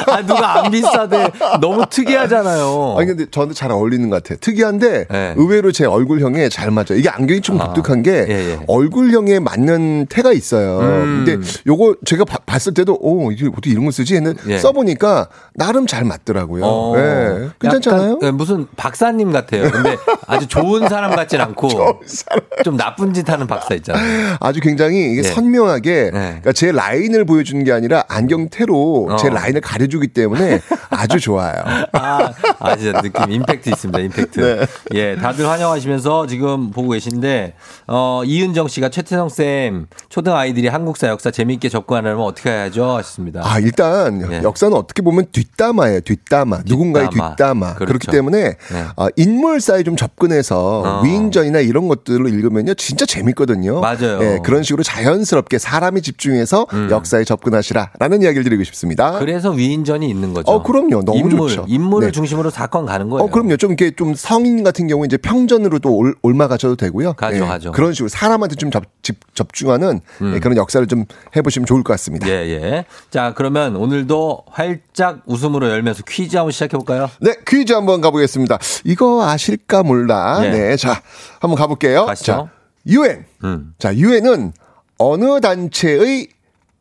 [0.08, 1.32] 아 누가 안 비싸대?
[1.62, 2.96] 너무 특이하잖아요.
[2.98, 4.38] 아니 근데 저는 잘 어울리는 것 같아요.
[4.42, 5.34] 특이한데 네.
[5.38, 6.96] 의외로 제 얼굴형에 잘 맞아요.
[6.98, 8.60] 이게 안경이 좀 독특한 게 예, 예.
[8.68, 10.80] 얼굴형에 맞는 태가 있어요.
[10.82, 11.24] 음.
[11.26, 14.58] 근데 요거 제가 봐- 봤을 때도 오 이게 어떻게 이런 걸 쓰지 했는 예.
[14.60, 16.64] 써보니까 나름 잘 맞더라고요.
[16.66, 17.50] 어, 네.
[17.62, 18.04] 괜찮잖아요.
[18.16, 19.72] 약간, 예, 무슨 박사님 같아요.
[19.72, 19.96] 근데
[20.28, 22.02] 아주 좋은 사람 같진 않고
[22.66, 24.36] 좀 나쁜 짓 하는 박사 있잖아요.
[24.42, 25.30] 아주 굉장히 이게 네.
[25.30, 29.30] 선명하게 그러니까 제 라인을 보여주는 게 아니라 안경테로 제 어.
[29.32, 31.64] 라인을 가려주기 때문에 아주 좋아요.
[31.94, 34.40] 아, 아, 진짜 느낌, 임팩트 있습니다, 임팩트.
[34.40, 34.66] 네.
[34.94, 37.54] 예, 다들 환영하시면서 지금 보고 계신데,
[37.88, 42.98] 어, 이은정 씨가 최태성 쌤, 초등 아이들이 한국사 역사 재미있게 접근하려면 어떻게 해야죠?
[42.98, 43.42] 하셨습니다.
[43.44, 44.42] 아, 일단 예.
[44.44, 46.02] 역사는 어떻게 보면 뒷담화예요.
[46.02, 46.62] 뒷담화.
[46.66, 47.30] 누군가의 뒷담화.
[47.36, 47.74] 뒷담화.
[47.76, 47.86] 그렇죠.
[47.86, 48.86] 그렇기 때문에 네.
[48.96, 51.02] 아, 인물사에 좀 접근해서 어.
[51.04, 52.74] 위인전이나 이런 것들을 읽으면요.
[52.76, 53.80] 진짜 재밌거든요.
[53.80, 54.20] 맞아요.
[54.22, 59.16] 예, 그런 식으로 자연스럽게 사람이 집중해서 역사에 접근하시라라는 이야기를 드리고 싶습니다.
[59.16, 59.20] 음.
[59.20, 60.52] 그래서 위인전이 있는 거죠.
[60.52, 61.04] 어, 그럼요.
[61.04, 61.66] 너무 인물, 좋죠.
[61.68, 62.12] 인물을 네.
[62.12, 63.24] 중심으로 사건 가는 거예요.
[63.24, 63.58] 어, 그럼요.
[63.58, 67.14] 좀 이렇게 좀 성인 같은 경우 이제 평전으로도 올, 올마가셔도 되고요.
[67.14, 67.72] 가죠, 예, 가죠.
[67.72, 70.34] 그런 식으로 사람한테 좀 접, 집- 접중하는 음.
[70.36, 72.28] 예, 그런 역사를 좀 해보시면 좋을 것 같습니다.
[72.28, 72.86] 예, 예.
[73.10, 77.10] 자, 그러면 오늘도 활짝 웃음으로 열면서 퀴즈 한번 시작해볼까요?
[77.22, 78.58] 네, 퀴즈 한번 가보겠습니다.
[78.86, 80.40] 이거 아실까 몰라.
[80.44, 80.50] 예.
[80.50, 81.02] 네, 자,
[81.40, 82.06] 한번 가볼게요.
[82.06, 82.32] 가시죠.
[82.32, 82.50] 자,
[82.88, 83.26] 유엔.
[83.44, 83.74] 음.
[83.78, 84.54] 자, 유엔은
[85.00, 86.28] 어느 단체의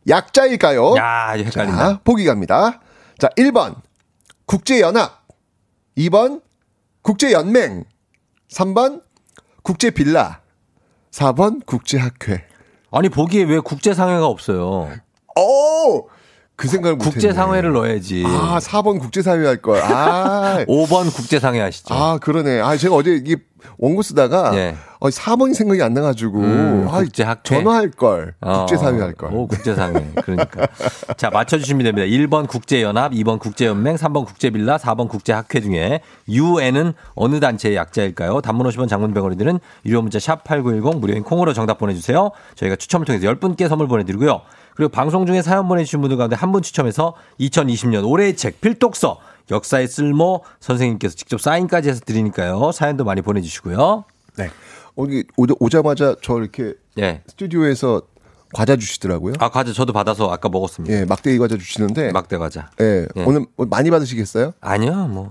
[0.09, 0.97] 약자일까요?
[0.97, 1.77] 야, 헷갈린다.
[1.79, 2.81] 자, 보기 갑니다.
[3.19, 3.77] 자, 1번
[4.47, 5.27] 국제연합,
[5.97, 6.43] 2번
[7.03, 7.85] 국제연맹,
[8.51, 9.03] 3번
[9.63, 10.41] 국제빌라,
[11.13, 12.45] 4번 국제학회.
[12.91, 14.91] 아니, 보기에 왜 국제상회가 없어요?
[15.37, 16.09] 오!
[16.57, 17.13] 그 생각을 못했네.
[17.13, 18.25] 국제상회를 넣어야지.
[18.27, 19.81] 아, 4번 국제사회 할 걸.
[19.81, 20.65] 아.
[20.67, 21.95] 5번 국제상회 하시죠.
[21.95, 22.61] 아, 그러네.
[22.61, 23.37] 아, 제가 어제 이게
[23.79, 24.75] 원고 쓰다가 예.
[25.01, 27.41] 어, 4번이 생각이 안 나가지고 음, 아, 국제학회.
[27.45, 28.35] 전화할 걸.
[28.41, 29.33] 어, 국제사회 할 걸.
[29.33, 30.11] 오, 국제상회.
[30.23, 30.67] 그러니까.
[31.17, 32.07] 자, 맞춰주시면 됩니다.
[32.07, 38.41] 1번 국제연합, 2번 국제연맹, 3번 국제빌라, 4번 국제학회 중에 UN은 어느 단체의 약자일까요?
[38.41, 42.31] 단문 50원 장문병원이들은 유료 문자 샵 8910 무료인 콩으로 정답 보내주세요.
[42.57, 44.41] 저희가 추첨을 통해서 10분께 선물 보내드리고요.
[44.75, 49.19] 그리고 방송 중에 사연 보내주신 분들 가운데 한 분 추첨해서 2020년 올해의 책 필독서
[49.51, 52.73] 역사의 쓸모 선생님께서 직접 사인까지 해서 드리니까요.
[52.73, 54.05] 사연도 많이 보내주시고요.
[54.37, 54.51] 네.
[54.97, 57.23] 어디 오자- 오자마자 저 이렇게 예.
[57.29, 58.03] 스튜디오에서
[58.55, 59.35] 과자 주시더라고요.
[59.41, 60.95] 아, 과자 저도 받아서 아까 먹었습니다.
[60.95, 62.71] 예, 막대기 과자 주시는데 막대 과자.
[62.81, 63.25] 예, 예.
[63.25, 64.55] 오늘 많이 받으시겠어요?
[64.61, 65.31] 아니요, 뭐.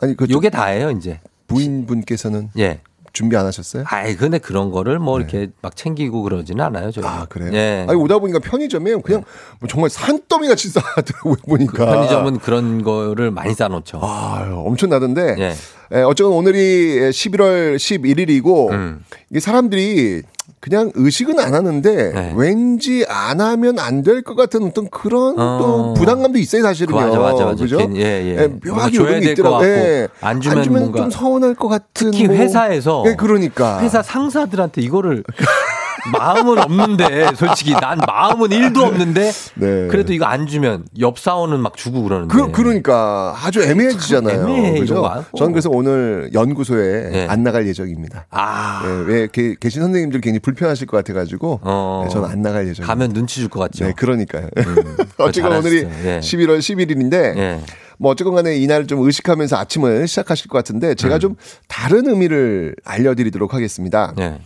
[0.00, 1.20] 아니 그 요게 다예요, 이제.
[1.46, 2.80] 부인분께서는 예.
[3.18, 3.82] 준비 안 하셨어요?
[3.88, 7.04] 아이, 근데 그런 거를 뭐 이렇게 막 챙기고 그러지는 않아요, 저희.
[7.04, 7.50] 아, 그래요?
[7.52, 7.84] 예.
[7.88, 9.24] 아니 오다 보니까 편의점에 그냥
[9.58, 11.72] 뭐 정말 산더미 같이 싸더라고요 보니까.
[11.72, 13.98] 그 편의점은 그런 거를 많이 싸놓죠.
[14.00, 15.34] 아, 엄청나던데.
[15.40, 15.52] 예.
[15.94, 19.04] 예, 어쨌건 오늘이 11월 11일이고 음.
[19.30, 20.22] 이게 사람들이
[20.60, 22.32] 그냥 의식은 안 하는데 네.
[22.36, 25.58] 왠지 안 하면 안 될 것 같은 어떤 그런 어.
[25.60, 26.96] 또 부담감도 있어요 사실은요.
[26.96, 27.62] 맞아, 맞아, 맞아.
[27.62, 27.78] 그죠?
[27.94, 28.00] 예,
[28.36, 28.46] 예.
[28.64, 29.58] 뭔가 묘하게 요런 게 될것 있더라고요.
[29.58, 30.08] 같고, 예.
[30.20, 32.10] 안 주면 뭔가 좀 서운할 것 같은.
[32.10, 32.36] 특히 뭐.
[32.36, 33.80] 회사에서 예, 그러니까.
[33.80, 35.24] 회사 상사들한테 이거를
[36.12, 39.86] 마음은 없는데 솔직히 난 마음은 1도 없는데 네.
[39.88, 44.38] 그래도 이거 안 주면 옆 사원은 막 주고 그러는데 그, 그러니까 아주 애매해지잖아요.
[44.40, 45.02] 참 애매해, 그죠?
[45.02, 45.36] 많고.
[45.38, 47.26] 저는 그래서 오늘 연구소에 네.
[47.28, 48.26] 안 나갈 예정입니다.
[48.30, 48.82] 아.
[48.86, 52.02] 예, 왜 게- 계신 선생님들 괜히 불편하실 것 같아 가지고 어.
[52.06, 52.86] 네, 저는 안 나갈 예정입니다.
[52.86, 53.84] 가면 눈치 줄 것 같죠.
[53.86, 54.48] 네, 그러니까요.
[54.54, 55.56] 그거 어쨌건.
[55.56, 56.20] 오늘이 예.
[56.20, 57.60] 11월 11일인데 예.
[57.98, 61.20] 뭐 어쨌건 간에 이날 좀 의식하면서 아침을 시작하실 것 같은데 제가 음.
[61.20, 61.36] 좀
[61.66, 64.12] 다른 의미를 알려드리도록 하겠습니다.
[64.20, 64.38] 예.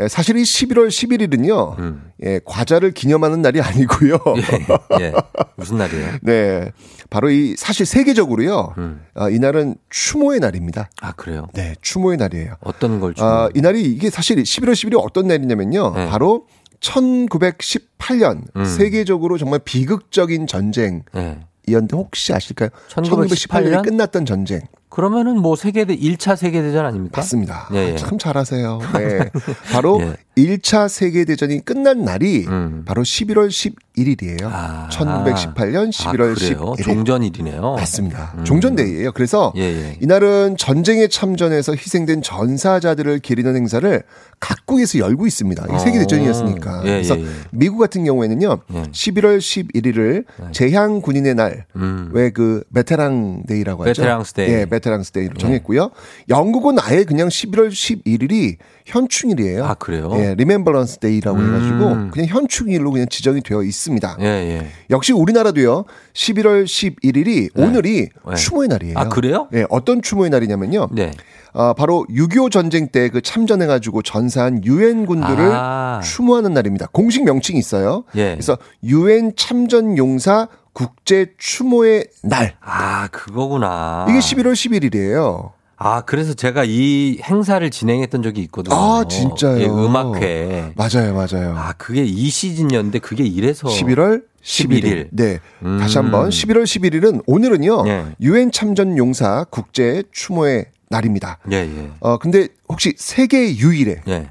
[0.00, 4.14] 예, 사실 이 11월 11일은요, 예, 과자를 기념하는 날이 아니고요.
[4.14, 4.42] 음.
[5.00, 5.12] 예.
[5.56, 6.12] 무슨 날이에요?
[6.22, 6.72] 네,
[7.10, 9.02] 바로 이 사실 세계적으로요, 음.
[9.14, 10.88] 어, 이날은 추모의 날입니다.
[11.00, 11.48] 아 그래요?
[11.52, 12.54] 네, 추모의 날이에요.
[12.60, 13.22] 어떤 걸 주?
[13.22, 16.06] 아, 이날이 이게 사실 11월 11일이 어떤 날이냐면요, 네.
[16.08, 16.46] 바로
[16.80, 18.64] 1918년 음.
[18.64, 21.04] 세계적으로 정말 비극적인 전쟁.
[21.16, 21.40] 예.
[21.68, 22.70] 이었는데 혹시 아실까요?
[22.88, 23.82] 1918 년?
[23.82, 24.60] 1918년에 끝났던 전쟁.
[24.92, 27.22] 그러면은 뭐 세계대 1차 세계대전 아닙니까?
[27.22, 27.66] 맞습니다.
[27.72, 27.96] 예, 예.
[27.96, 28.78] 참 잘하세요.
[28.92, 29.30] 네.
[29.72, 30.16] 바로 예.
[30.36, 32.82] 1차 세계대전이 끝난 날이 음.
[32.84, 33.48] 바로 11월
[33.96, 34.88] 11일이에요.
[34.90, 36.74] 1918년 11월 아, 그래요?
[36.78, 36.84] 11일.
[36.84, 37.74] 종전일이네요.
[37.74, 38.34] 맞습니다.
[38.38, 38.44] 음.
[38.44, 39.12] 종전데이예요.
[39.12, 39.96] 그래서 예, 예.
[40.00, 44.02] 이날은 전쟁에 참전해서 희생된 전사자들을 기리는 행사를
[44.40, 45.66] 각국에서 열고 있습니다.
[45.68, 45.78] 이 어.
[45.78, 46.82] 세계 대전이었으니까.
[46.84, 47.28] 예, 그래서 예, 예.
[47.50, 48.58] 미국 같은 경우에는요.
[48.74, 48.82] 예.
[48.82, 52.10] 11월 11일을 재향 군인의 날, 음.
[52.12, 54.00] 왜그 Veteran Day라고 하죠.
[54.02, 54.48] Veterans Day.
[54.50, 55.90] 예, Veterans Day로 정했고요.
[56.28, 58.56] 영국은 아예 그냥 11월 11일이
[58.86, 59.64] 현충일이에요.
[59.64, 60.10] 아, 그래요?
[60.16, 61.46] 예, Remembrance Day라고 음.
[61.54, 64.16] 해가지고 그냥 현충일로 그냥 지정이 되어 있습니다.
[64.20, 64.66] 예, 예.
[64.90, 65.84] 역시 우리나라도요.
[66.14, 68.34] 11월 11일이 오늘이 네.
[68.34, 68.98] 추모의 날이에요.
[68.98, 69.48] 아, 그래요?
[69.54, 70.88] 예, 어떤 추모의 날이냐면요.
[70.92, 71.12] 네.
[71.54, 76.00] 아, 바로 6.25 전쟁 때 그 참전해가지고 전사한 유엔 군들을 아.
[76.02, 76.86] 추모하는 날입니다.
[76.92, 78.04] 공식 명칭이 있어요.
[78.16, 78.30] 예.
[78.32, 82.54] 그래서 유엔 참전 용사 국제 추모의 날.
[82.62, 84.06] 아, 그거구나.
[84.08, 85.50] 이게 11월 11일이에요.
[85.84, 88.76] 아, 그래서 제가 이 행사를 진행했던 적이 있거든요.
[88.76, 89.60] 아, 진짜요?
[89.60, 90.74] 예, 음악회.
[90.76, 91.56] 맞아요, 맞아요.
[91.56, 94.82] 아, 그게 이 시즌이었는데 그게 이래서 11월 11일.
[94.84, 95.08] 11일.
[95.10, 95.40] 네.
[95.64, 95.78] 음.
[95.80, 97.84] 다시 한번 11월 11일은 오늘은요.
[97.88, 98.04] 예.
[98.20, 101.38] 유엔 참전 용사 국제 추모의 날입니다.
[101.50, 101.90] 예, 예.
[101.98, 104.30] 어 근데 혹시 세계 유일의 예.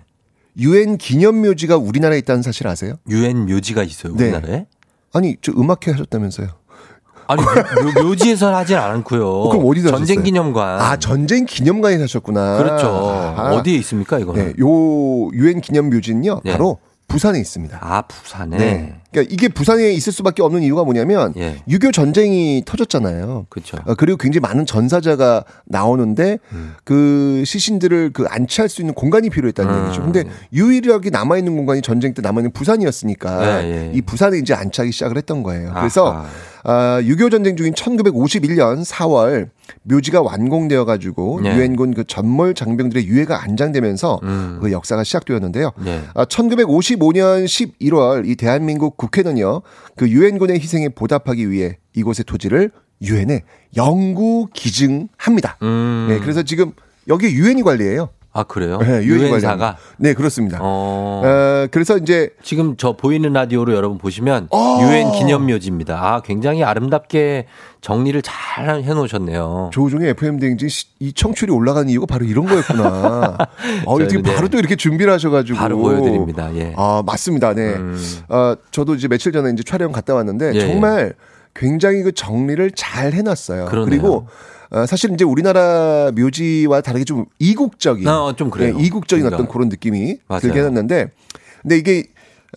[0.58, 2.96] 유엔 기념 묘지가 우리나라에 있다는 사실 아세요?
[3.10, 4.26] 유엔 묘지가 있어요, 네.
[4.26, 4.66] 우리나라에?
[5.14, 6.48] 아니, 저 음악회 하셨다면서요.
[7.32, 7.42] 아니,
[7.96, 9.28] 묘, 묘지에서 하진 않고요.
[9.28, 10.24] 어, 그럼 어디서 전쟁 하셨어요?
[10.24, 10.80] 기념관.
[10.82, 12.58] 아, 전쟁 기념관에 사셨구나.
[12.58, 12.88] 그렇죠.
[13.38, 13.52] 아.
[13.54, 14.46] 어디에 있습니까, 이거는?
[14.48, 16.42] 네, 요 유엔 기념 묘지는요.
[16.46, 16.52] 예.
[16.52, 16.80] 바로
[17.12, 17.78] 부산에 있습니다.
[17.82, 18.58] 아, 부산에.
[18.58, 18.96] 네.
[19.12, 21.58] 그러니까 이게 부산에 있을 수밖에 없는 이유가 뭐냐면 예.
[21.68, 23.48] 6.25 전쟁이 터졌잖아요.
[23.50, 23.78] 그렇죠.
[23.86, 26.74] 어, 그리고 굉장히 많은 전사자가 나오는데 음.
[26.86, 29.86] 그 시신들을 그 안치할 수 있는 공간이 필요했다는 음.
[29.86, 30.04] 얘기죠.
[30.04, 33.92] 근데 유일하게 남아 있는 공간이 전쟁 때 남아 있는 부산이었으니까 예, 예.
[33.94, 35.74] 이 부산에 이제 안치하기 시작을 했던 거예요.
[35.76, 36.28] 그래서 아하.
[36.64, 39.50] 아, 6.25 전쟁 중인 1951년 4월
[39.84, 41.56] 묘지가 완공되어 가지고 네.
[41.56, 44.60] 유엔군 그 전몰 장병들의 유해가 안장되면서 음.
[44.62, 45.72] 그 역사가 시작되었는데요.
[45.84, 46.02] 네.
[46.14, 49.62] 아, 1955년 11월 이 대한민국 국회는요
[49.96, 53.44] 그 유엔군의 희생에 보답하기 위해 이곳의 토지를 유엔에
[53.76, 55.58] 영구 기증합니다.
[55.64, 56.08] 음.
[56.10, 56.72] 네, 그래서 지금
[57.08, 58.10] 여기 유엔이 관리해요.
[58.34, 58.78] 아, 그래요?
[58.80, 59.76] 네, 유엔사가?
[59.98, 60.60] 네, 그렇습니다.
[60.62, 61.22] 어.
[61.26, 64.80] 어, 그래서 이제 지금 저 보이는 라디오로 여러분 보시면 어.
[64.84, 65.96] 유엔 기념묘지입니다.
[66.02, 67.48] 아, 굉장히 아름답게
[67.82, 69.72] 정리를 잘 해놓으셨네요.
[69.74, 73.38] 조우종의 FM 대행진 시- 이 청출이 올라가는 이유가 바로 이런 거였구나.
[73.86, 74.34] 어, 저, 어떻게 네.
[74.34, 76.56] 바로 또 이렇게 준비를 하셔가지고 바로 보여드립니다.
[76.56, 76.74] 예.
[76.78, 77.54] 아 맞습니다.
[77.54, 77.74] 네.
[77.74, 77.98] 음.
[78.30, 81.14] 어, 저도 이제 며칠 전에 이제 촬영 갔다 왔는데 예, 정말
[81.54, 83.66] 굉장히 그 정리를 잘 해놨어요.
[83.66, 83.86] 그러네요.
[83.90, 84.28] 그리고
[84.72, 88.78] 어, 사실 이제 우리나라 묘지와 다르게 좀 이국적인, 어, 좀 그래요.
[88.78, 89.36] 네, 이국적인 그러니까.
[89.44, 90.40] 어떤 그런 느낌이 맞아요.
[90.40, 91.12] 들게 해놨는데,
[91.62, 92.06] 근데 이게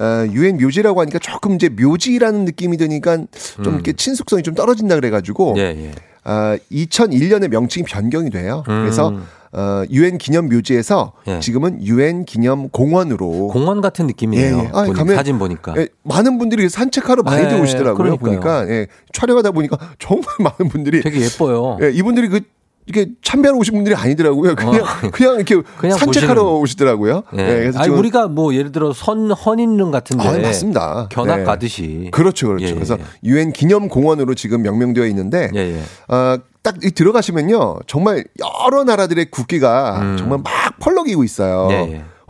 [0.00, 3.74] 어, 유엔 묘지라고 하니까 조금 이제 묘지라는 느낌이 드니까 좀 음.
[3.74, 5.92] 이렇게 친숙성이 좀 떨어진다 그래가지고 예, 예.
[6.24, 8.64] 아, 2001년에 명칭이 변경이 돼요.
[8.68, 8.82] 음.
[8.82, 9.14] 그래서
[9.56, 11.38] 어, 유엔 기념 묘지에서 예.
[11.40, 14.56] 지금은 유엔 기념 공원으로 공원 같은 느낌이에요.
[14.56, 14.70] 예, 예.
[14.72, 15.74] 아, 보니- 가면- 사진 보니까.
[15.76, 17.94] 예, 많은 분들이 산책하러 많이 네, 들어오시더라고요.
[17.96, 18.40] 그러니까요.
[18.40, 21.78] 보니까 예, 촬영하다 보니까 정말 많은 분들이 되게 예뻐요.
[21.82, 22.40] 예, 이분들이 그
[22.86, 24.54] 이렇게 참배하러 오신 분들이 아니더라고요.
[24.56, 25.62] 그냥 그냥 이렇게 어.
[25.78, 27.22] 그냥 산책하러 보시는- 오시더라고요.
[27.32, 27.36] 예.
[27.36, 31.08] 네, 그래서 아니 좀- 우리가 뭐 예를 들어 선 헌인릉 같은데 아, 맞습니다.
[31.10, 31.44] 견학 네.
[31.44, 32.64] 가듯이 그렇죠, 그렇죠.
[32.66, 33.04] 예, 예, 그래서 예.
[33.24, 36.14] 유엔 기념 공원으로 지금 명명되어 있는데 예, 예.
[36.14, 40.16] 어, 딱이 들어가시면요 정말 여러 나라들의 국기가 음.
[40.18, 41.68] 정말 막 펄럭이고 있어요.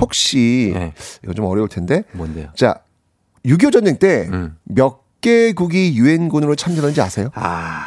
[0.01, 0.75] 혹시
[1.23, 2.49] 이거 좀 어려울 텐데 뭔데요?
[2.57, 2.75] 자,
[3.45, 4.57] 6.25 전쟁 때 음.
[4.65, 7.29] 몇 개국이 유엔군으로 참전한지 아세요?
[7.35, 7.85] 아,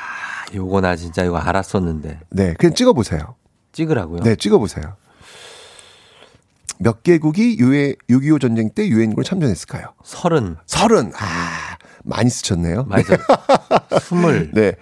[0.53, 2.19] 요거 나 진짜 이거 알았었는데.
[2.31, 3.35] 네, 그냥 찍어보세요.
[3.73, 4.21] 찍으라고요?
[4.21, 4.95] 네, 찍어보세요.
[6.79, 9.93] 몇 개국이 유엔 6.25 전쟁 때 유엔군을 참전했을까요?
[10.03, 10.55] 서른.
[10.65, 11.11] 서른.
[11.15, 12.87] 아, 많이 쓰셨네요.
[13.89, 14.51] 썼- 스물.
[14.53, 14.73] 네.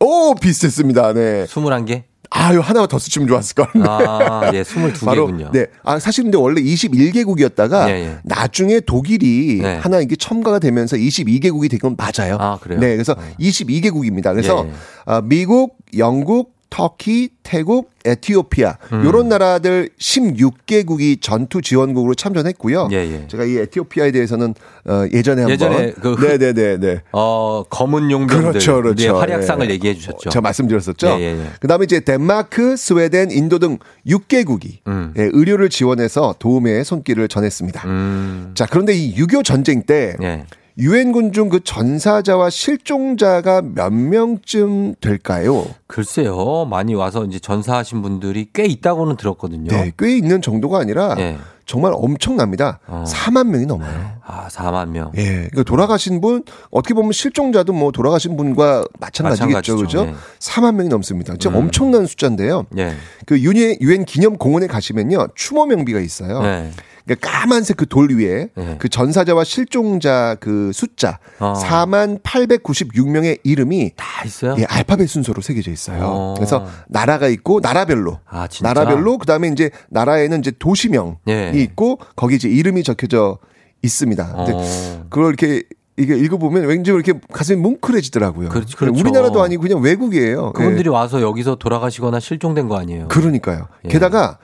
[0.00, 1.12] 오, 비슷했습니다.
[1.14, 1.46] 네.
[1.46, 2.04] 스물한 개?
[2.30, 3.66] 아유, 하나만 더 쓰시면 좋았을 걸.
[3.88, 5.50] 아, 예, 22개군요.
[5.54, 5.66] 네.
[5.84, 8.18] 아, 사실 근데 원래 21개국이었다가 예, 예.
[8.24, 9.76] 나중에 독일이 네.
[9.76, 12.36] 하나 이게 첨가가 되면서 22개국이 된 건 맞아요.
[12.40, 12.80] 아, 그래요?
[12.80, 12.94] 네.
[12.94, 14.32] 그래서 22개국입니다.
[14.32, 14.74] 그래서 예, 예.
[15.04, 19.02] 아, 미국, 영국, 터키, 태국, 에티오피아 음.
[19.06, 22.90] 요런 나라들 16개국이 전투 지원국으로 참전했고요.
[22.92, 23.26] 예, 예.
[23.28, 24.54] 제가 이 에티오피아에 대해서는
[24.86, 27.00] 어, 예전에 한번 예전에 그 흑- 네, 네, 네, 네.
[27.12, 28.50] 어, 검은 용병들.
[28.50, 29.02] 그렇죠, 그렇죠.
[29.04, 29.72] 네, 활약상을 예.
[29.72, 30.28] 얘기해 주셨죠.
[30.28, 31.06] 제가 말씀드렸었죠.
[31.06, 31.46] 예, 예, 예.
[31.60, 35.14] 그다음에 이제 덴마크, 스웨덴, 인도 등 6개국이 음.
[35.16, 37.88] 예, 의료를 지원해서 도움의 손길을 전했습니다.
[37.88, 38.50] 음.
[38.54, 40.44] 자, 그런데 이 6.25 전쟁 때 예.
[40.78, 45.64] 유엔군 중 그 전사자와 실종자가 몇 명쯤 될까요?
[45.86, 46.66] 글쎄요.
[46.68, 49.70] 많이 와서 이제 전사하신 분들이 꽤 있다고는 들었거든요.
[49.70, 51.38] 네, 꽤 있는 정도가 아니라 예.
[51.66, 52.80] 정말 엄청납니다.
[52.88, 53.04] 어.
[53.06, 53.90] 4만 명이 넘어요.
[54.24, 55.12] 아, 4만 명.
[55.16, 59.76] 예, 그러니까 돌아가신 분 어떻게 보면 실종자도 뭐 돌아가신 분과 마찬가지겠죠.
[59.76, 60.00] 그죠?
[60.08, 60.14] 예.
[60.40, 61.34] 4만 명이 넘습니다.
[61.34, 61.62] 진짜 음.
[61.62, 62.66] 엄청난 숫자인데요.
[62.76, 62.94] 예.
[63.24, 66.42] 그 유엔, 유엔 기념 공원에 가시면요 추모 명비가 있어요.
[66.42, 66.70] 네.
[67.06, 68.76] 그러니까 까만색 그 돌 위에 네.
[68.78, 71.54] 그 전사자와 실종자 그 숫자 어.
[71.54, 74.56] 4만 896명의 이름이 다 있어요?
[74.58, 76.02] 예, 알파벳 순서로 새겨져 있어요.
[76.04, 76.34] 어.
[76.36, 78.72] 그래서 나라가 있고 나라별로 아, 진짜?
[78.72, 81.52] 나라별로 그다음에 이제 나라에는 이제 도시명이 예.
[81.54, 83.38] 있고 거기 이제 이름이 적혀져
[83.82, 84.32] 있습니다.
[84.34, 85.06] 근데 어.
[85.08, 85.62] 그걸 이렇게
[85.98, 88.50] 이게 읽어보면 왠지 이렇게 가슴이 뭉클해지더라고요.
[88.50, 89.00] 그렇죠, 그렇죠.
[89.00, 90.52] 우리나라도 아니고 그냥 외국이에요.
[90.52, 90.92] 그분들이 예.
[90.92, 93.08] 와서 여기서 돌아가시거나 실종된 거 아니에요?
[93.08, 93.68] 그러니까요.
[93.84, 93.88] 예.
[93.88, 94.42] 게다가 이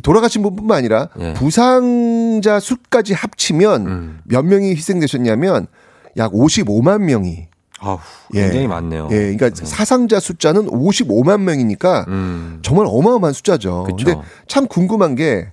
[0.00, 1.34] 돌아가신 분뿐만 아니라 예.
[1.34, 4.20] 부상자 수까지 합치면 음.
[4.24, 5.66] 몇 명이 희생되셨냐면
[6.16, 7.48] 약 55만 명이
[7.80, 7.98] 아우,
[8.34, 8.42] 예.
[8.42, 9.08] 굉장히 많네요.
[9.10, 12.60] 예, 그러니까 사상자 숫자는 55만 명이니까 음.
[12.62, 13.84] 정말 어마어마한 숫자죠.
[13.84, 13.96] 그쵸.
[14.04, 15.52] 근데 참 궁금한 게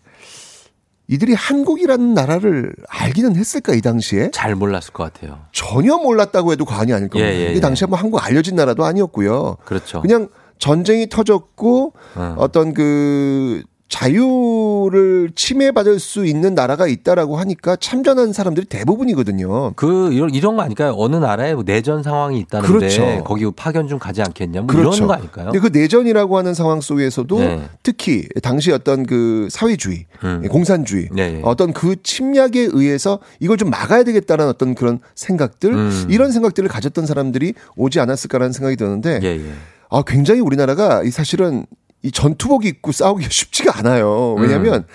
[1.07, 5.39] 이들이 한국이라는 나라를 알기는 했을까 이 당시에 잘 몰랐을 것 같아요.
[5.51, 7.31] 전혀 몰랐다고 해도 과언이 아닐 겁니다.
[7.31, 7.59] 예, 예, 이 예.
[7.59, 9.57] 당시에 뭐 한국 알려진 나라도 아니었고요.
[9.65, 10.01] 그렇죠.
[10.01, 10.29] 그냥
[10.59, 12.35] 전쟁이 터졌고 어.
[12.37, 19.73] 어떤 그 자유를 침해받을 수 있는 나라가 있다라고 하니까 참전한 사람들이 대부분이거든요.
[19.75, 20.93] 그 이런 이런 거 아닐까요?
[20.95, 23.23] 어느 나라에 뭐 내전 상황이 있다는데 그렇죠.
[23.23, 24.61] 거기 파견 좀 가지 않겠냐?
[24.61, 25.51] 뭐 이런 거 아닐까요?
[25.51, 27.63] 근데 그 내전이라고 하는 상황 속에서도 네.
[27.81, 30.47] 특히 당시 어떤 그 사회주의, 음.
[30.49, 31.41] 공산주의, 네, 네.
[31.43, 36.07] 어떤 그 침략에 의해서 이걸 좀 막아야 되겠다는 어떤 그런 생각들, 음.
[36.09, 39.51] 이런 생각들을 가졌던 사람들이 오지 않았을까라는 생각이 드는데, 예, 예.
[39.89, 41.65] 아 굉장히 우리나라가 이 사실은
[42.01, 44.33] 이 전투복 입고 싸우기가 쉽지가 않아요.
[44.35, 44.85] 왜냐하면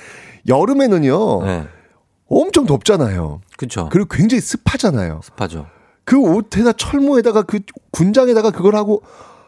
[0.49, 1.47] 여름에는요 음.
[1.47, 1.65] 네.
[2.29, 3.41] 엄청 덥잖아요.
[3.57, 3.89] 그렇죠.
[3.91, 5.21] 그리고 굉장히 습하잖아요.
[5.23, 5.67] 습하죠.
[6.05, 9.03] 그 옷에다 철모에다가 그 군장에다가 그걸 하고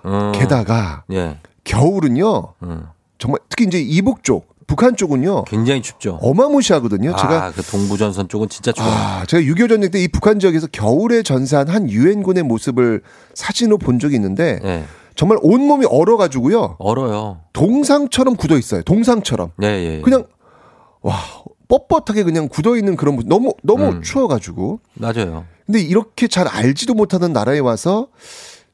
[0.04, 0.32] 어.
[0.34, 1.38] 게다가 예.
[1.64, 2.86] 겨울은요 음.
[3.18, 6.18] 정말 특히 이제 이북 쪽 북한 쪽은요 굉장히 춥죠.
[6.22, 7.14] 어마무시하거든요.
[7.16, 8.92] 제가 아, 그 동부 전선 쪽은 진짜 추워요.
[8.92, 13.02] 아, 제가 6.25 전쟁 때 이 북한 지역에서 겨울에 전사한 한 유엔군의 모습을
[13.34, 14.84] 사진으로 본 적이 있는데 예.
[15.16, 16.76] 정말 온몸이 얼어가지고요.
[16.78, 17.40] 얼어요.
[17.52, 18.82] 동상처럼 굳어 있어요.
[18.82, 19.50] 동상처럼.
[19.62, 20.00] 예, 예.
[20.02, 20.24] 그냥
[21.00, 21.16] 와
[21.68, 23.16] 뻣뻣하게 그냥 굳어 있는 그런.
[23.26, 24.02] 너무 너무 음.
[24.02, 24.80] 추워가지고.
[24.94, 25.44] 맞아요.
[25.64, 28.08] 근데 이렇게 잘 알지도 못하는 나라에 와서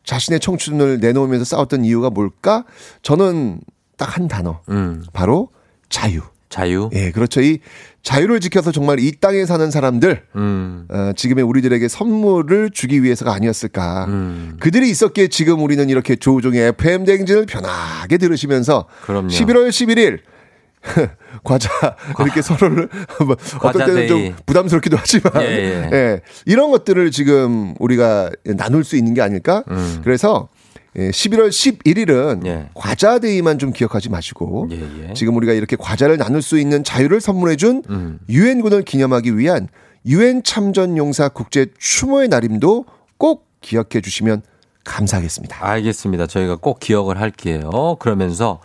[0.05, 2.65] 자신의 청춘을 내놓으면서 싸웠던 이유가 뭘까?
[3.03, 3.61] 저는
[3.97, 4.61] 딱 한 단어.
[4.69, 5.05] 음.
[5.13, 5.49] 바로
[5.89, 6.21] 자유.
[6.49, 6.91] 자유.
[6.93, 7.41] 예, 그렇죠.
[7.41, 7.61] 이
[8.03, 10.87] 자유를 지켜서 정말 이 땅에 사는 사람들, 음.
[10.91, 14.07] 어, 지금의 우리들에게 선물을 주기 위해서가 아니었을까.
[14.07, 14.57] 음.
[14.59, 19.29] 그들이 있었기에 지금 우리는 이렇게 조우종의 FM 댕진을 편하게 들으시면서 그럼요.
[19.29, 20.19] 11월 11일
[21.45, 21.69] 과자
[22.19, 22.89] 이렇게 서로를
[23.25, 24.35] 뭐 어떤 때는 좀 day.
[24.47, 25.91] 부담스럽기도 하지만 예, 예.
[25.97, 29.63] 예, 이런 것들을 지금 우리가 나눌 수 있는 게 아닐까?
[29.71, 30.01] 음.
[30.03, 30.49] 그래서
[30.97, 32.69] 예, 11월 11일은 예.
[32.75, 35.15] 과자 day만 좀 기억하지 마시고 예, 예.
[35.15, 38.19] 지금 우리가 이렇게 과자를 나눌 수 있는 자유를 선물해준 음.
[38.29, 39.69] 유엔군을 기념하기 위한
[40.05, 42.85] 유엔 참전 용사 국제 추모의 날임도
[43.17, 44.43] 꼭 기억해 주시면
[44.85, 45.65] 감사하겠습니다.
[45.65, 46.27] 알겠습니다.
[46.27, 47.97] 저희가 꼭 기억을 할게요.
[48.01, 48.61] 그러면서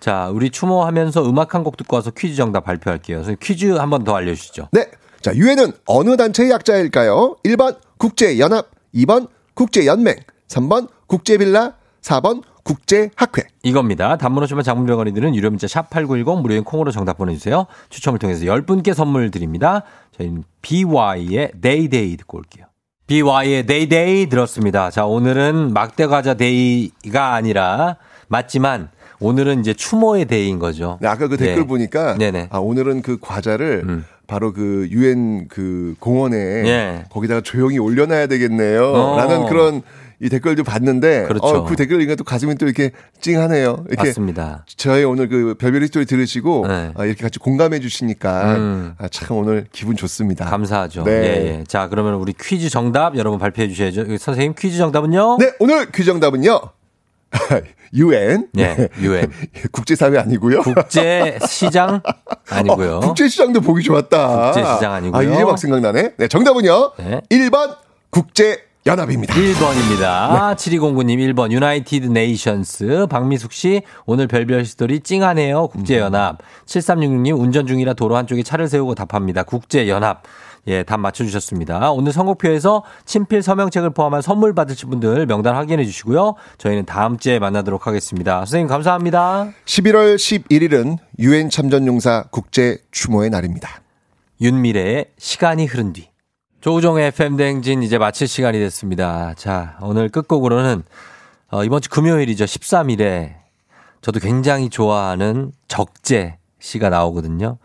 [0.00, 3.22] 자, 우리 추모하면서 음악 한 곡 듣고 와서 퀴즈 정답 발표할게요.
[3.22, 4.68] 그래서 퀴즈 한 번 더 알려주시죠.
[4.72, 4.90] 네.
[5.22, 7.36] 자, 유엔은 어느 단체의 약자일까요?
[7.44, 10.16] 1번 국제연합, 2번 국제연맹,
[10.48, 13.42] 3번 국제빌라, 4번 국제학회.
[13.62, 14.16] 이겁니다.
[14.16, 17.66] 단문 오시면 장문 100원이 드는 유료 문자 샵8910 무료인 콩으로 정답 보내주세요.
[17.90, 19.82] 추첨을 통해서 10분께 선물 드립니다.
[20.16, 22.64] 저희는 비와이의 Day Day 듣고 올게요.
[23.08, 24.90] 비와이의 Day Day 들었습니다.
[24.90, 27.96] 자, 오늘은 막대과자 day가 아니라
[28.28, 28.88] 맞지만
[29.20, 30.98] 오늘은 이제 추모의 day인 거죠.
[31.02, 31.66] 네, 아까 그 댓글 네.
[31.66, 32.40] 보니까 네네.
[32.40, 32.46] 음.
[32.48, 37.04] 아, 오늘은 그 과자를 바로 그 유엔 그 공원에 예.
[37.10, 38.82] 거기다가 조용히 올려놔야 되겠네요.
[38.82, 39.16] 어.
[39.18, 39.82] 라는 그런
[40.22, 41.44] 이 댓글도 봤는데 그렇죠.
[41.44, 43.84] 어, 그 댓글 읽으니까 또 가슴이 또 이렇게 찡하네요.
[43.88, 44.64] 이렇게 맞습니다.
[44.76, 46.92] 저희 오늘 그 별별 스토리 들으시고 네.
[46.94, 48.94] 아, 이렇게 같이 공감해 주시니까 음.
[48.98, 50.44] 아, 참 오늘 기분 좋습니다.
[50.44, 51.02] 감사하죠.
[51.02, 51.10] 네.
[51.10, 51.24] 예,
[51.58, 51.64] 예.
[51.66, 54.16] 자, 그러면 우리 퀴즈 정답 여러분 발표해 주셔야죠.
[54.16, 55.38] 선생님 퀴즈 정답은요?
[55.40, 56.60] 네, 오늘 퀴즈 정답은요.
[57.94, 58.48] 유엔.
[58.52, 59.28] 네, UN.
[59.72, 60.60] 국제사회 아니고요.
[60.62, 62.00] 국제시장
[62.48, 62.96] 아니고요.
[62.98, 64.52] 어, 국제시장도 보기 좋았다.
[64.52, 65.18] 국제시장 아니고요.
[65.18, 66.12] 아, 이제 막 생각나네.
[66.16, 66.92] 네, 정답은요.
[66.98, 67.20] 네.
[67.28, 67.76] 1번
[68.10, 69.32] 국제 연합입니다.
[69.32, 70.56] 1번입니다.
[70.56, 75.68] 7209님 1번 United Nations 박미숙 씨 오늘 별별 스토리 찡하네요.
[75.68, 76.38] 국제연합.
[76.66, 79.44] 7366님 운전 중이라 도로 한쪽에 차를 세우고 답합니다.
[79.44, 80.24] 국제연합.
[80.66, 81.92] 예, 답 맞춰주셨습니다.
[81.92, 86.34] 오늘 선곡표에서 친필 서명책을 포함한 선물 받으실 분들 명단 확인해 주시고요.
[86.58, 88.38] 저희는 다음 주에 만나도록 하겠습니다.
[88.38, 89.50] 선생님 감사합니다.
[89.64, 93.80] 11월 11일은 유엔 참전용사 국제 추모의 날입니다.
[94.40, 96.11] 윤미래의 시간이 흐른 뒤.
[96.62, 99.34] 조우종의 FM대행진 이제 마칠 시간이 됐습니다.
[99.34, 100.84] 자, 오늘 끝곡으로는
[101.50, 102.44] 어, 이번 주 금요일이죠.
[102.44, 103.34] 13일에
[104.00, 107.58] 저도 굉장히 좋아하는 적재 씨가 나오거든요.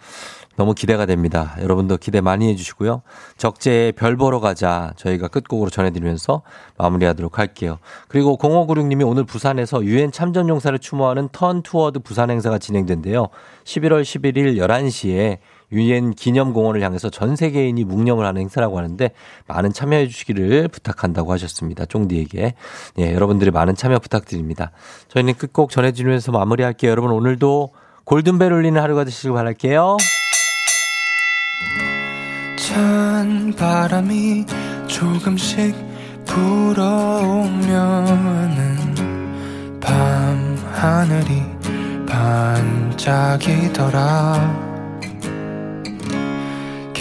[0.56, 1.56] 너무 기대가 됩니다.
[1.62, 3.04] 여러분도 기대 많이 해주시고요.
[3.38, 6.42] 적재의 별 보러 가자 저희가 끝곡으로 전해드리면서
[6.80, 7.78] 마무리하도록 할게요.
[8.08, 13.28] 그리고 0596님이 오늘 부산에서 유엔 참전용사를 추모하는 Turn Toward 부산 행사가 진행된대요.
[13.64, 15.38] 11월 11일 11시에
[15.72, 19.12] 유엔 기념공원을 향해서 전 세계인이 묵념을 하는 행사라고 하는데
[19.48, 21.86] 많은 참여해 주시기를 부탁한다고 하셨습니다.
[21.86, 22.54] 쫑디에게.
[23.00, 24.72] 예, 여러분들의 많은 참여 부탁드립니다.
[25.10, 26.92] 저희는 끝곡 전해드리면서 마무리할게요.
[26.92, 27.72] 여러분 오늘도
[28.06, 29.98] 골든벨 울리는 하루가 되시길 바랄게요.
[32.58, 34.46] 찬 바람이
[34.88, 35.76] 조금씩
[36.26, 37.58] 불어오면은
[39.82, 41.44] 밤 하늘이
[42.98, 43.98] 반짝이더라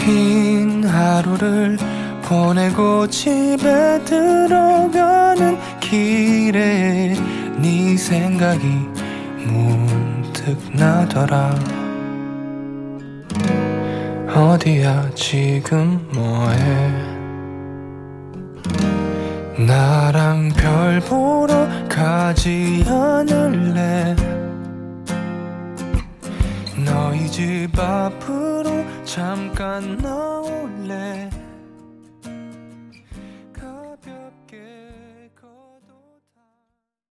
[0.06, 1.76] 긴 하루를
[2.22, 7.16] 보내고 집에 들어가는 길에
[7.58, 8.64] 네 생각이
[9.44, 11.52] 문득 나더라.
[14.32, 17.16] 어디야 지금 뭐해?
[19.66, 24.14] 나랑 별 보러 가지 않을래
[26.86, 31.28] 너희 집 앞으로 잠깐 나올래